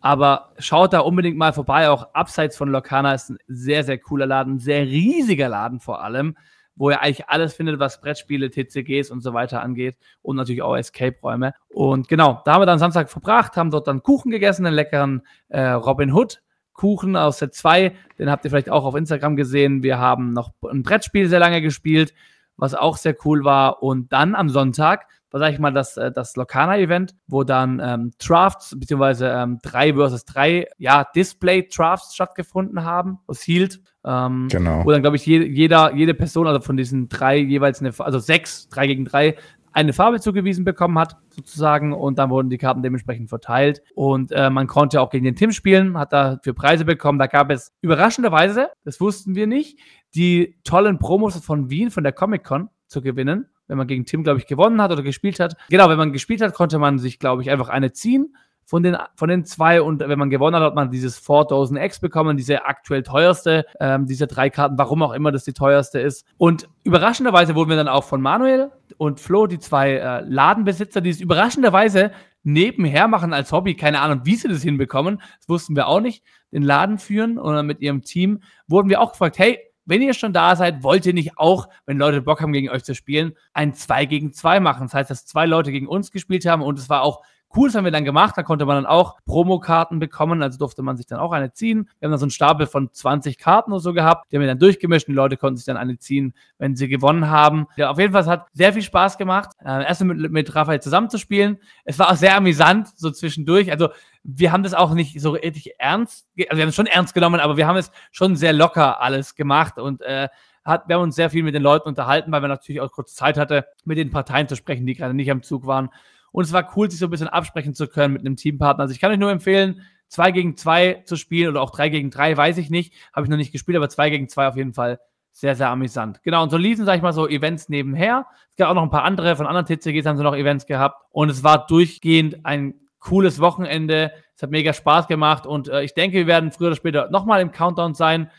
Aber 0.00 0.54
schaut 0.58 0.94
da 0.94 1.00
unbedingt 1.00 1.36
mal 1.36 1.52
vorbei. 1.52 1.90
Auch 1.90 2.14
abseits 2.14 2.56
von 2.56 2.70
Locana 2.70 3.12
ist 3.12 3.28
ein 3.28 3.38
sehr, 3.46 3.84
sehr 3.84 3.98
cooler 3.98 4.24
Laden, 4.24 4.58
sehr 4.58 4.86
riesiger 4.86 5.50
Laden 5.50 5.80
vor 5.80 6.02
allem 6.02 6.34
wo 6.74 6.90
ihr 6.90 7.00
eigentlich 7.00 7.28
alles 7.28 7.54
findet, 7.54 7.78
was 7.78 8.00
Brettspiele, 8.00 8.50
TCGs 8.50 9.10
und 9.10 9.20
so 9.20 9.34
weiter 9.34 9.62
angeht 9.62 9.96
und 10.22 10.36
natürlich 10.36 10.62
auch 10.62 10.76
Escape-Räume. 10.76 11.54
Und 11.68 12.08
genau, 12.08 12.40
da 12.44 12.54
haben 12.54 12.62
wir 12.62 12.66
dann 12.66 12.78
Samstag 12.78 13.10
verbracht, 13.10 13.56
haben 13.56 13.70
dort 13.70 13.86
dann 13.86 14.02
Kuchen 14.02 14.30
gegessen, 14.30 14.66
einen 14.66 14.76
leckeren 14.76 15.22
äh, 15.48 15.70
Robin 15.70 16.12
Hood. 16.12 16.42
Kuchen 16.74 17.16
aus 17.16 17.38
Set 17.38 17.54
2, 17.54 17.94
den 18.18 18.30
habt 18.30 18.44
ihr 18.44 18.50
vielleicht 18.50 18.70
auch 18.70 18.84
auf 18.84 18.94
Instagram 18.94 19.36
gesehen. 19.36 19.82
Wir 19.82 19.98
haben 19.98 20.32
noch 20.32 20.52
ein 20.68 20.82
Brettspiel 20.82 21.28
sehr 21.28 21.38
lange 21.38 21.60
gespielt, 21.60 22.14
was 22.56 22.74
auch 22.74 22.96
sehr 22.96 23.14
cool 23.24 23.44
war. 23.44 23.82
Und 23.82 24.12
dann 24.12 24.34
am 24.34 24.48
Sonntag 24.48 25.06
sag 25.32 25.52
ich 25.52 25.58
mal, 25.58 25.72
das, 25.72 25.96
äh, 25.96 26.12
das 26.12 26.36
Lokana-Event, 26.36 27.14
wo 27.26 27.44
dann 27.44 27.80
ähm, 27.82 28.12
Drafts, 28.18 28.78
beziehungsweise 28.78 29.28
ähm, 29.28 29.58
3 29.62 29.94
versus 29.94 30.24
3, 30.24 30.66
ja, 30.78 31.04
Display-Drafts 31.14 32.14
stattgefunden 32.14 32.84
haben, 32.84 33.18
aus 33.26 33.40
Hield. 33.42 33.80
Ähm, 34.04 34.48
genau. 34.50 34.84
Wo 34.84 34.90
dann, 34.90 35.02
glaube 35.02 35.16
ich, 35.16 35.24
je, 35.24 35.42
jeder, 35.44 35.94
jede 35.94 36.14
Person, 36.14 36.46
also 36.46 36.60
von 36.60 36.76
diesen 36.76 37.08
drei 37.08 37.36
jeweils 37.38 37.80
eine, 37.80 37.92
also 37.98 38.18
sechs, 38.18 38.68
drei 38.68 38.86
gegen 38.86 39.04
drei, 39.04 39.36
eine 39.72 39.92
Farbe 39.92 40.20
zugewiesen 40.20 40.64
bekommen 40.64 40.98
hat, 40.98 41.16
sozusagen, 41.30 41.92
und 41.92 42.18
dann 42.18 42.30
wurden 42.30 42.50
die 42.50 42.58
Karten 42.58 42.82
dementsprechend 42.82 43.28
verteilt. 43.30 43.82
Und 43.94 44.30
äh, 44.32 44.50
man 44.50 44.66
konnte 44.66 45.00
auch 45.00 45.10
gegen 45.10 45.24
den 45.24 45.36
Tim 45.36 45.52
spielen, 45.52 45.96
hat 45.96 46.12
dafür 46.12 46.52
Preise 46.52 46.84
bekommen. 46.84 47.18
Da 47.18 47.26
gab 47.26 47.50
es 47.50 47.72
überraschenderweise, 47.80 48.68
das 48.84 49.00
wussten 49.00 49.34
wir 49.34 49.46
nicht, 49.46 49.78
die 50.14 50.56
tollen 50.64 50.98
Promos 50.98 51.36
von 51.38 51.70
Wien, 51.70 51.90
von 51.90 52.04
der 52.04 52.12
Comic-Con 52.12 52.68
zu 52.86 53.00
gewinnen 53.00 53.46
wenn 53.72 53.78
man 53.78 53.86
gegen 53.86 54.04
Tim, 54.04 54.22
glaube 54.22 54.38
ich, 54.38 54.46
gewonnen 54.46 54.82
hat 54.82 54.92
oder 54.92 55.02
gespielt 55.02 55.40
hat. 55.40 55.56
Genau, 55.70 55.88
wenn 55.88 55.96
man 55.96 56.12
gespielt 56.12 56.42
hat, 56.42 56.52
konnte 56.52 56.78
man 56.78 56.98
sich, 56.98 57.18
glaube 57.18 57.40
ich, 57.40 57.50
einfach 57.50 57.70
eine 57.70 57.90
ziehen 57.92 58.36
von 58.66 58.82
den, 58.82 58.98
von 59.16 59.30
den 59.30 59.46
zwei 59.46 59.80
und 59.80 60.00
wenn 60.00 60.18
man 60.18 60.28
gewonnen 60.28 60.54
hat, 60.56 60.62
hat 60.62 60.74
man 60.74 60.90
dieses 60.90 61.18
4000 61.18 61.80
X 61.80 61.98
bekommen, 61.98 62.36
diese 62.36 62.66
aktuell 62.66 63.02
teuerste 63.02 63.64
ähm, 63.80 64.04
dieser 64.04 64.26
drei 64.26 64.50
Karten, 64.50 64.76
warum 64.76 65.02
auch 65.02 65.12
immer 65.12 65.32
das 65.32 65.44
die 65.44 65.54
teuerste 65.54 66.00
ist. 66.00 66.26
Und 66.36 66.68
überraschenderweise 66.84 67.54
wurden 67.54 67.70
wir 67.70 67.76
dann 67.76 67.88
auch 67.88 68.04
von 68.04 68.20
Manuel 68.20 68.70
und 68.98 69.18
Flo, 69.18 69.46
die 69.46 69.58
zwei 69.58 69.92
äh, 69.92 70.20
Ladenbesitzer, 70.20 71.00
die 71.00 71.10
es 71.10 71.22
überraschenderweise 71.22 72.12
nebenher 72.42 73.08
machen 73.08 73.32
als 73.32 73.52
Hobby, 73.52 73.74
keine 73.74 74.00
Ahnung, 74.00 74.20
wie 74.24 74.36
sie 74.36 74.48
das 74.48 74.62
hinbekommen, 74.62 75.22
das 75.38 75.48
wussten 75.48 75.76
wir 75.76 75.88
auch 75.88 76.00
nicht, 76.00 76.22
den 76.52 76.62
Laden 76.62 76.98
führen 76.98 77.38
und 77.38 77.66
mit 77.66 77.80
ihrem 77.80 78.02
Team 78.02 78.42
wurden 78.66 78.90
wir 78.90 79.00
auch 79.00 79.12
gefragt, 79.12 79.38
hey, 79.38 79.58
wenn 79.84 80.02
ihr 80.02 80.14
schon 80.14 80.32
da 80.32 80.56
seid, 80.56 80.82
wollt 80.82 81.06
ihr 81.06 81.12
nicht 81.12 81.38
auch, 81.38 81.68
wenn 81.86 81.98
Leute 81.98 82.22
Bock 82.22 82.40
haben, 82.40 82.52
gegen 82.52 82.70
euch 82.70 82.84
zu 82.84 82.94
spielen, 82.94 83.34
ein 83.52 83.74
2 83.74 84.06
gegen 84.06 84.32
2 84.32 84.60
machen. 84.60 84.84
Das 84.84 84.94
heißt, 84.94 85.10
dass 85.10 85.26
zwei 85.26 85.46
Leute 85.46 85.72
gegen 85.72 85.88
uns 85.88 86.10
gespielt 86.10 86.46
haben 86.46 86.62
und 86.62 86.78
es 86.78 86.88
war 86.88 87.02
auch 87.02 87.22
Cool, 87.54 87.68
das 87.68 87.76
haben 87.76 87.84
wir 87.84 87.90
dann 87.90 88.04
gemacht. 88.04 88.34
Da 88.36 88.42
konnte 88.42 88.66
man 88.66 88.76
dann 88.76 88.86
auch 88.86 89.16
Promokarten 89.24 89.98
bekommen, 89.98 90.42
also 90.42 90.58
durfte 90.58 90.82
man 90.82 90.96
sich 90.96 91.06
dann 91.06 91.18
auch 91.18 91.32
eine 91.32 91.52
ziehen. 91.52 91.88
Wir 91.98 92.06
haben 92.06 92.12
dann 92.12 92.18
so 92.18 92.24
einen 92.24 92.30
Stapel 92.30 92.66
von 92.66 92.92
20 92.92 93.38
Karten 93.38 93.72
oder 93.72 93.80
so 93.80 93.92
gehabt. 93.92 94.30
Die 94.30 94.36
haben 94.36 94.40
wir 94.40 94.48
dann 94.48 94.58
durchgemischt 94.58 95.08
und 95.08 95.12
die 95.12 95.16
Leute 95.16 95.36
konnten 95.36 95.56
sich 95.56 95.66
dann 95.66 95.76
eine 95.76 95.98
ziehen, 95.98 96.34
wenn 96.58 96.76
sie 96.76 96.88
gewonnen 96.88 97.28
haben. 97.28 97.66
Ja, 97.76 97.90
auf 97.90 97.98
jeden 97.98 98.12
Fall, 98.12 98.22
es 98.22 98.28
hat 98.28 98.46
sehr 98.52 98.72
viel 98.72 98.82
Spaß 98.82 99.18
gemacht, 99.18 99.50
äh, 99.64 99.84
erst 99.84 100.02
mit, 100.04 100.30
mit 100.30 100.54
Raphael 100.54 100.80
zusammenzuspielen. 100.80 101.58
Es 101.84 101.98
war 101.98 102.10
auch 102.10 102.16
sehr 102.16 102.36
amüsant, 102.36 102.88
so 102.96 103.10
zwischendurch. 103.10 103.70
Also 103.70 103.88
wir 104.24 104.52
haben 104.52 104.62
das 104.62 104.74
auch 104.74 104.94
nicht 104.94 105.20
so 105.20 105.30
richtig 105.30 105.72
ernst, 105.78 106.26
also 106.48 106.56
wir 106.56 106.62
haben 106.62 106.68
es 106.68 106.74
schon 106.74 106.86
ernst 106.86 107.14
genommen, 107.14 107.40
aber 107.40 107.56
wir 107.56 107.66
haben 107.66 107.76
es 107.76 107.90
schon 108.12 108.36
sehr 108.36 108.52
locker 108.52 109.00
alles 109.00 109.34
gemacht 109.34 109.78
und 109.78 110.00
äh, 110.02 110.28
hat, 110.64 110.88
wir 110.88 110.96
haben 110.96 111.02
uns 111.02 111.16
sehr 111.16 111.30
viel 111.30 111.42
mit 111.42 111.54
den 111.54 111.62
Leuten 111.62 111.88
unterhalten, 111.88 112.30
weil 112.30 112.40
wir 112.40 112.48
natürlich 112.48 112.80
auch 112.80 112.92
kurz 112.92 113.14
Zeit 113.14 113.36
hatte, 113.36 113.66
mit 113.84 113.98
den 113.98 114.10
Parteien 114.10 114.48
zu 114.48 114.56
sprechen, 114.56 114.86
die 114.86 114.94
gerade 114.94 115.14
nicht 115.14 115.30
am 115.30 115.42
Zug 115.42 115.66
waren. 115.66 115.90
Und 116.32 116.44
es 116.44 116.52
war 116.52 116.72
cool, 116.76 116.90
sich 116.90 116.98
so 116.98 117.06
ein 117.06 117.10
bisschen 117.10 117.28
absprechen 117.28 117.74
zu 117.74 117.86
können 117.86 118.14
mit 118.14 118.22
einem 118.22 118.36
Teampartner. 118.36 118.82
Also 118.82 118.94
ich 118.94 119.00
kann 119.00 119.12
euch 119.12 119.18
nur 119.18 119.30
empfehlen, 119.30 119.82
zwei 120.08 120.30
gegen 120.30 120.56
zwei 120.56 121.02
zu 121.04 121.16
spielen 121.16 121.50
oder 121.50 121.62
auch 121.62 121.70
drei 121.70 121.88
gegen 121.88 122.10
drei, 122.10 122.36
weiß 122.36 122.58
ich 122.58 122.70
nicht. 122.70 122.94
Habe 123.12 123.26
ich 123.26 123.30
noch 123.30 123.36
nicht 123.36 123.52
gespielt, 123.52 123.76
aber 123.76 123.88
zwei 123.88 124.10
gegen 124.10 124.28
zwei 124.28 124.48
auf 124.48 124.56
jeden 124.56 124.74
Fall 124.74 124.98
sehr, 125.32 125.56
sehr 125.56 125.70
amüsant. 125.70 126.22
Genau, 126.22 126.42
und 126.42 126.50
so 126.50 126.56
liefen, 126.56 126.84
sag 126.84 126.96
ich 126.96 127.02
mal, 127.02 127.12
so 127.12 127.28
Events 127.28 127.68
nebenher. 127.68 128.26
Es 128.50 128.56
gab 128.56 128.68
auch 128.68 128.74
noch 128.74 128.82
ein 128.82 128.90
paar 128.90 129.04
andere, 129.04 129.36
von 129.36 129.46
anderen 129.46 129.66
TCGs 129.66 130.06
haben 130.06 130.16
sie 130.16 130.22
noch 130.22 130.36
Events 130.36 130.66
gehabt. 130.66 131.02
Und 131.10 131.30
es 131.30 131.42
war 131.42 131.66
durchgehend 131.66 132.44
ein 132.44 132.74
cooles 132.98 133.40
Wochenende. 133.40 134.12
Es 134.36 134.42
hat 134.42 134.50
mega 134.50 134.72
Spaß 134.72 135.08
gemacht 135.08 135.46
und 135.46 135.68
äh, 135.68 135.82
ich 135.82 135.94
denke, 135.94 136.18
wir 136.18 136.26
werden 136.26 136.52
früher 136.52 136.68
oder 136.68 136.76
später 136.76 137.10
nochmal 137.10 137.40
im 137.40 137.52
Countdown 137.52 137.94
sein 137.94 138.30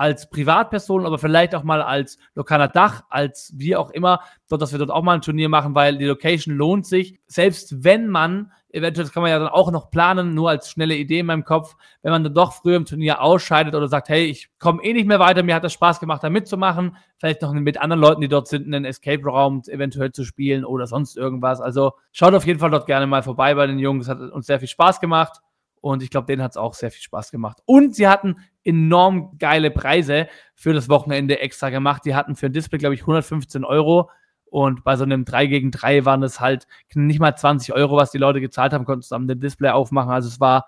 als 0.00 0.30
Privatperson, 0.30 1.04
aber 1.04 1.18
vielleicht 1.18 1.54
auch 1.54 1.62
mal 1.62 1.82
als 1.82 2.16
lokaler 2.34 2.68
Dach, 2.68 3.02
als 3.10 3.52
wie 3.54 3.76
auch 3.76 3.90
immer, 3.90 4.20
dass 4.48 4.72
wir 4.72 4.78
dort 4.78 4.90
auch 4.90 5.02
mal 5.02 5.16
ein 5.16 5.20
Turnier 5.20 5.50
machen, 5.50 5.74
weil 5.74 5.98
die 5.98 6.06
Location 6.06 6.56
lohnt 6.56 6.86
sich. 6.86 7.20
Selbst 7.26 7.84
wenn 7.84 8.08
man, 8.08 8.50
eventuell 8.70 9.04
das 9.04 9.12
kann 9.12 9.22
man 9.22 9.30
ja 9.30 9.38
dann 9.38 9.48
auch 9.48 9.70
noch 9.70 9.90
planen, 9.90 10.32
nur 10.32 10.48
als 10.48 10.70
schnelle 10.70 10.96
Idee 10.96 11.18
in 11.18 11.26
meinem 11.26 11.44
Kopf, 11.44 11.76
wenn 12.00 12.12
man 12.12 12.24
dann 12.24 12.32
doch 12.32 12.54
früher 12.54 12.76
im 12.76 12.86
Turnier 12.86 13.20
ausscheidet 13.20 13.74
oder 13.74 13.88
sagt, 13.88 14.08
hey, 14.08 14.24
ich 14.24 14.48
komme 14.58 14.82
eh 14.82 14.94
nicht 14.94 15.06
mehr 15.06 15.20
weiter, 15.20 15.42
mir 15.42 15.54
hat 15.54 15.64
das 15.64 15.74
Spaß 15.74 16.00
gemacht, 16.00 16.24
da 16.24 16.30
mitzumachen, 16.30 16.96
vielleicht 17.18 17.42
noch 17.42 17.52
mit 17.52 17.78
anderen 17.78 18.00
Leuten, 18.00 18.22
die 18.22 18.28
dort 18.28 18.48
sind, 18.48 18.64
einen 18.64 18.86
Escape-Raum 18.86 19.64
eventuell 19.66 20.12
zu 20.12 20.24
spielen 20.24 20.64
oder 20.64 20.86
sonst 20.86 21.18
irgendwas. 21.18 21.60
Also 21.60 21.92
schaut 22.10 22.32
auf 22.32 22.46
jeden 22.46 22.58
Fall 22.58 22.70
dort 22.70 22.86
gerne 22.86 23.06
mal 23.06 23.22
vorbei 23.22 23.54
bei 23.54 23.66
den 23.66 23.78
Jungs, 23.78 24.08
hat 24.08 24.18
uns 24.18 24.46
sehr 24.46 24.60
viel 24.60 24.68
Spaß 24.68 24.98
gemacht. 24.98 25.42
Und 25.82 26.02
ich 26.02 26.10
glaube, 26.10 26.26
denen 26.26 26.42
hat 26.42 26.52
es 26.52 26.56
auch 26.58 26.74
sehr 26.74 26.90
viel 26.90 27.02
Spaß 27.02 27.30
gemacht. 27.30 27.62
Und 27.64 27.94
sie 27.94 28.06
hatten 28.06 28.36
enorm 28.64 29.36
geile 29.38 29.70
Preise 29.70 30.28
für 30.54 30.72
das 30.72 30.88
Wochenende 30.88 31.40
extra 31.40 31.70
gemacht. 31.70 32.04
Die 32.04 32.14
hatten 32.14 32.36
für 32.36 32.46
ein 32.46 32.52
Display, 32.52 32.78
glaube 32.78 32.94
ich, 32.94 33.02
115 33.02 33.64
Euro. 33.64 34.10
Und 34.44 34.82
bei 34.82 34.96
so 34.96 35.04
einem 35.04 35.24
3 35.24 35.46
gegen 35.46 35.70
3 35.70 36.04
waren 36.04 36.22
es 36.22 36.40
halt 36.40 36.66
nicht 36.94 37.20
mal 37.20 37.36
20 37.36 37.72
Euro, 37.74 37.96
was 37.96 38.10
die 38.10 38.18
Leute 38.18 38.40
gezahlt 38.40 38.72
haben, 38.72 38.84
konnten 38.84 39.02
zusammen 39.02 39.28
den 39.28 39.40
Display 39.40 39.70
aufmachen. 39.70 40.10
Also 40.10 40.28
es 40.28 40.40
war 40.40 40.66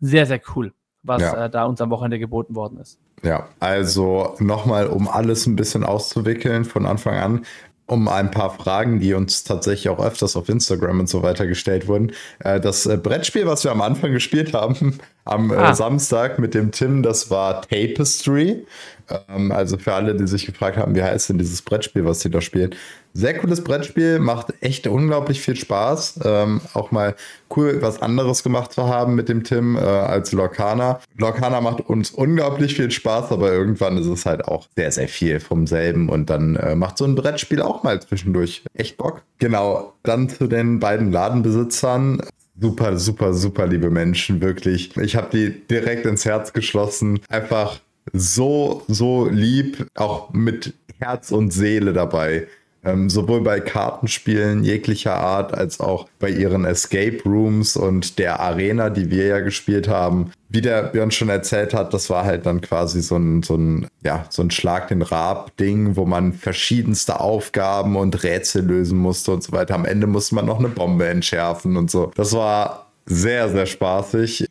sehr, 0.00 0.26
sehr 0.26 0.40
cool, 0.54 0.74
was 1.02 1.22
ja. 1.22 1.44
äh, 1.44 1.50
da 1.50 1.64
uns 1.64 1.80
am 1.80 1.90
Wochenende 1.90 2.18
geboten 2.18 2.56
worden 2.56 2.78
ist. 2.78 2.98
Ja, 3.22 3.48
also 3.60 4.34
nochmal, 4.40 4.88
um 4.88 5.08
alles 5.08 5.46
ein 5.46 5.54
bisschen 5.54 5.84
auszuwickeln 5.84 6.64
von 6.64 6.86
Anfang 6.86 7.14
an 7.14 7.46
um 7.92 8.08
ein 8.08 8.30
paar 8.30 8.50
Fragen, 8.56 8.98
die 8.98 9.12
uns 9.12 9.44
tatsächlich 9.44 9.88
auch 9.90 10.04
öfters 10.04 10.34
auf 10.34 10.48
Instagram 10.48 11.00
und 11.00 11.08
so 11.08 11.22
weiter 11.22 11.46
gestellt 11.46 11.86
wurden. 11.86 12.12
Äh, 12.38 12.58
das 12.58 12.86
äh, 12.86 12.96
Brettspiel, 12.96 13.46
was 13.46 13.64
wir 13.64 13.70
am 13.70 13.82
Anfang 13.82 14.12
gespielt 14.12 14.54
haben, 14.54 14.98
am 15.24 15.52
äh, 15.52 15.56
ah. 15.56 15.74
Samstag 15.74 16.38
mit 16.38 16.54
dem 16.54 16.72
Tim, 16.72 17.02
das 17.02 17.30
war 17.30 17.62
Tapestry. 17.62 18.64
Ähm, 19.28 19.52
also 19.52 19.76
für 19.78 19.92
alle, 19.92 20.14
die 20.14 20.26
sich 20.26 20.46
gefragt 20.46 20.76
haben, 20.76 20.94
wie 20.94 21.02
heißt 21.02 21.28
denn 21.28 21.38
dieses 21.38 21.62
Brettspiel, 21.62 22.04
was 22.04 22.20
sie 22.20 22.30
da 22.30 22.40
spielen. 22.40 22.74
Sehr 23.14 23.38
cooles 23.38 23.62
Brettspiel, 23.62 24.18
macht 24.18 24.54
echt 24.60 24.86
unglaublich 24.86 25.40
viel 25.40 25.56
Spaß. 25.56 26.20
Ähm, 26.24 26.60
auch 26.72 26.90
mal 26.90 27.14
cool, 27.56 27.82
was 27.82 28.00
anderes 28.00 28.42
gemacht 28.42 28.72
zu 28.72 28.88
haben 28.88 29.14
mit 29.14 29.28
dem 29.28 29.44
Tim 29.44 29.76
äh, 29.76 29.80
als 29.80 30.32
Lorcana. 30.32 31.00
Lorcana 31.18 31.60
macht 31.60 31.80
uns 31.80 32.10
unglaublich 32.10 32.74
viel 32.74 32.90
Spaß, 32.90 33.32
aber 33.32 33.52
irgendwann 33.52 33.98
ist 33.98 34.06
es 34.06 34.24
halt 34.24 34.46
auch 34.46 34.66
sehr, 34.76 34.90
sehr 34.92 35.08
viel 35.08 35.40
vom 35.40 35.66
selben. 35.66 36.08
Und 36.08 36.30
dann 36.30 36.56
äh, 36.56 36.74
macht 36.74 36.98
so 36.98 37.04
ein 37.04 37.14
Brettspiel 37.14 37.60
auch 37.60 37.82
mal 37.82 38.00
zwischendurch 38.00 38.62
echt 38.74 38.96
Bock. 38.96 39.22
Genau, 39.38 39.92
dann 40.02 40.28
zu 40.28 40.46
den 40.46 40.80
beiden 40.80 41.12
Ladenbesitzern 41.12 42.22
super, 42.58 42.96
super, 42.96 43.34
super 43.34 43.66
liebe 43.66 43.90
Menschen, 43.90 44.40
wirklich. 44.40 44.96
Ich 44.96 45.16
habe 45.16 45.28
die 45.32 45.66
direkt 45.68 46.06
ins 46.06 46.24
Herz 46.24 46.52
geschlossen. 46.52 47.20
Einfach 47.28 47.80
so, 48.12 48.84
so 48.88 49.28
lieb, 49.28 49.86
auch 49.94 50.32
mit 50.32 50.74
Herz 50.98 51.32
und 51.32 51.52
Seele 51.52 51.92
dabei. 51.92 52.46
Ähm, 52.84 53.08
sowohl 53.08 53.42
bei 53.42 53.60
Kartenspielen 53.60 54.64
jeglicher 54.64 55.14
Art 55.14 55.54
als 55.54 55.78
auch 55.78 56.08
bei 56.18 56.28
ihren 56.28 56.64
Escape 56.64 57.18
Rooms 57.24 57.76
und 57.76 58.18
der 58.18 58.40
Arena, 58.40 58.90
die 58.90 59.08
wir 59.08 59.26
ja 59.26 59.40
gespielt 59.40 59.86
haben. 59.86 60.32
Wie 60.48 60.60
der 60.60 60.82
Björn 60.82 61.12
schon 61.12 61.28
erzählt 61.28 61.74
hat, 61.74 61.94
das 61.94 62.10
war 62.10 62.24
halt 62.24 62.44
dann 62.44 62.60
quasi 62.60 63.00
so 63.00 63.16
ein, 63.16 63.42
so 63.44 63.54
ein, 63.54 63.86
ja, 64.04 64.26
so 64.30 64.42
ein 64.42 64.50
Schlag 64.50 64.88
den 64.88 65.02
Rab-Ding, 65.02 65.96
wo 65.96 66.06
man 66.06 66.32
verschiedenste 66.32 67.20
Aufgaben 67.20 67.94
und 67.94 68.22
Rätsel 68.24 68.64
lösen 68.64 68.98
musste 68.98 69.30
und 69.30 69.44
so 69.44 69.52
weiter. 69.52 69.76
Am 69.76 69.84
Ende 69.84 70.08
musste 70.08 70.34
man 70.34 70.46
noch 70.46 70.58
eine 70.58 70.68
Bombe 70.68 71.06
entschärfen 71.06 71.76
und 71.76 71.90
so. 71.90 72.10
Das 72.16 72.32
war 72.32 72.90
sehr, 73.06 73.48
sehr 73.48 73.66
spaßig. 73.66 74.46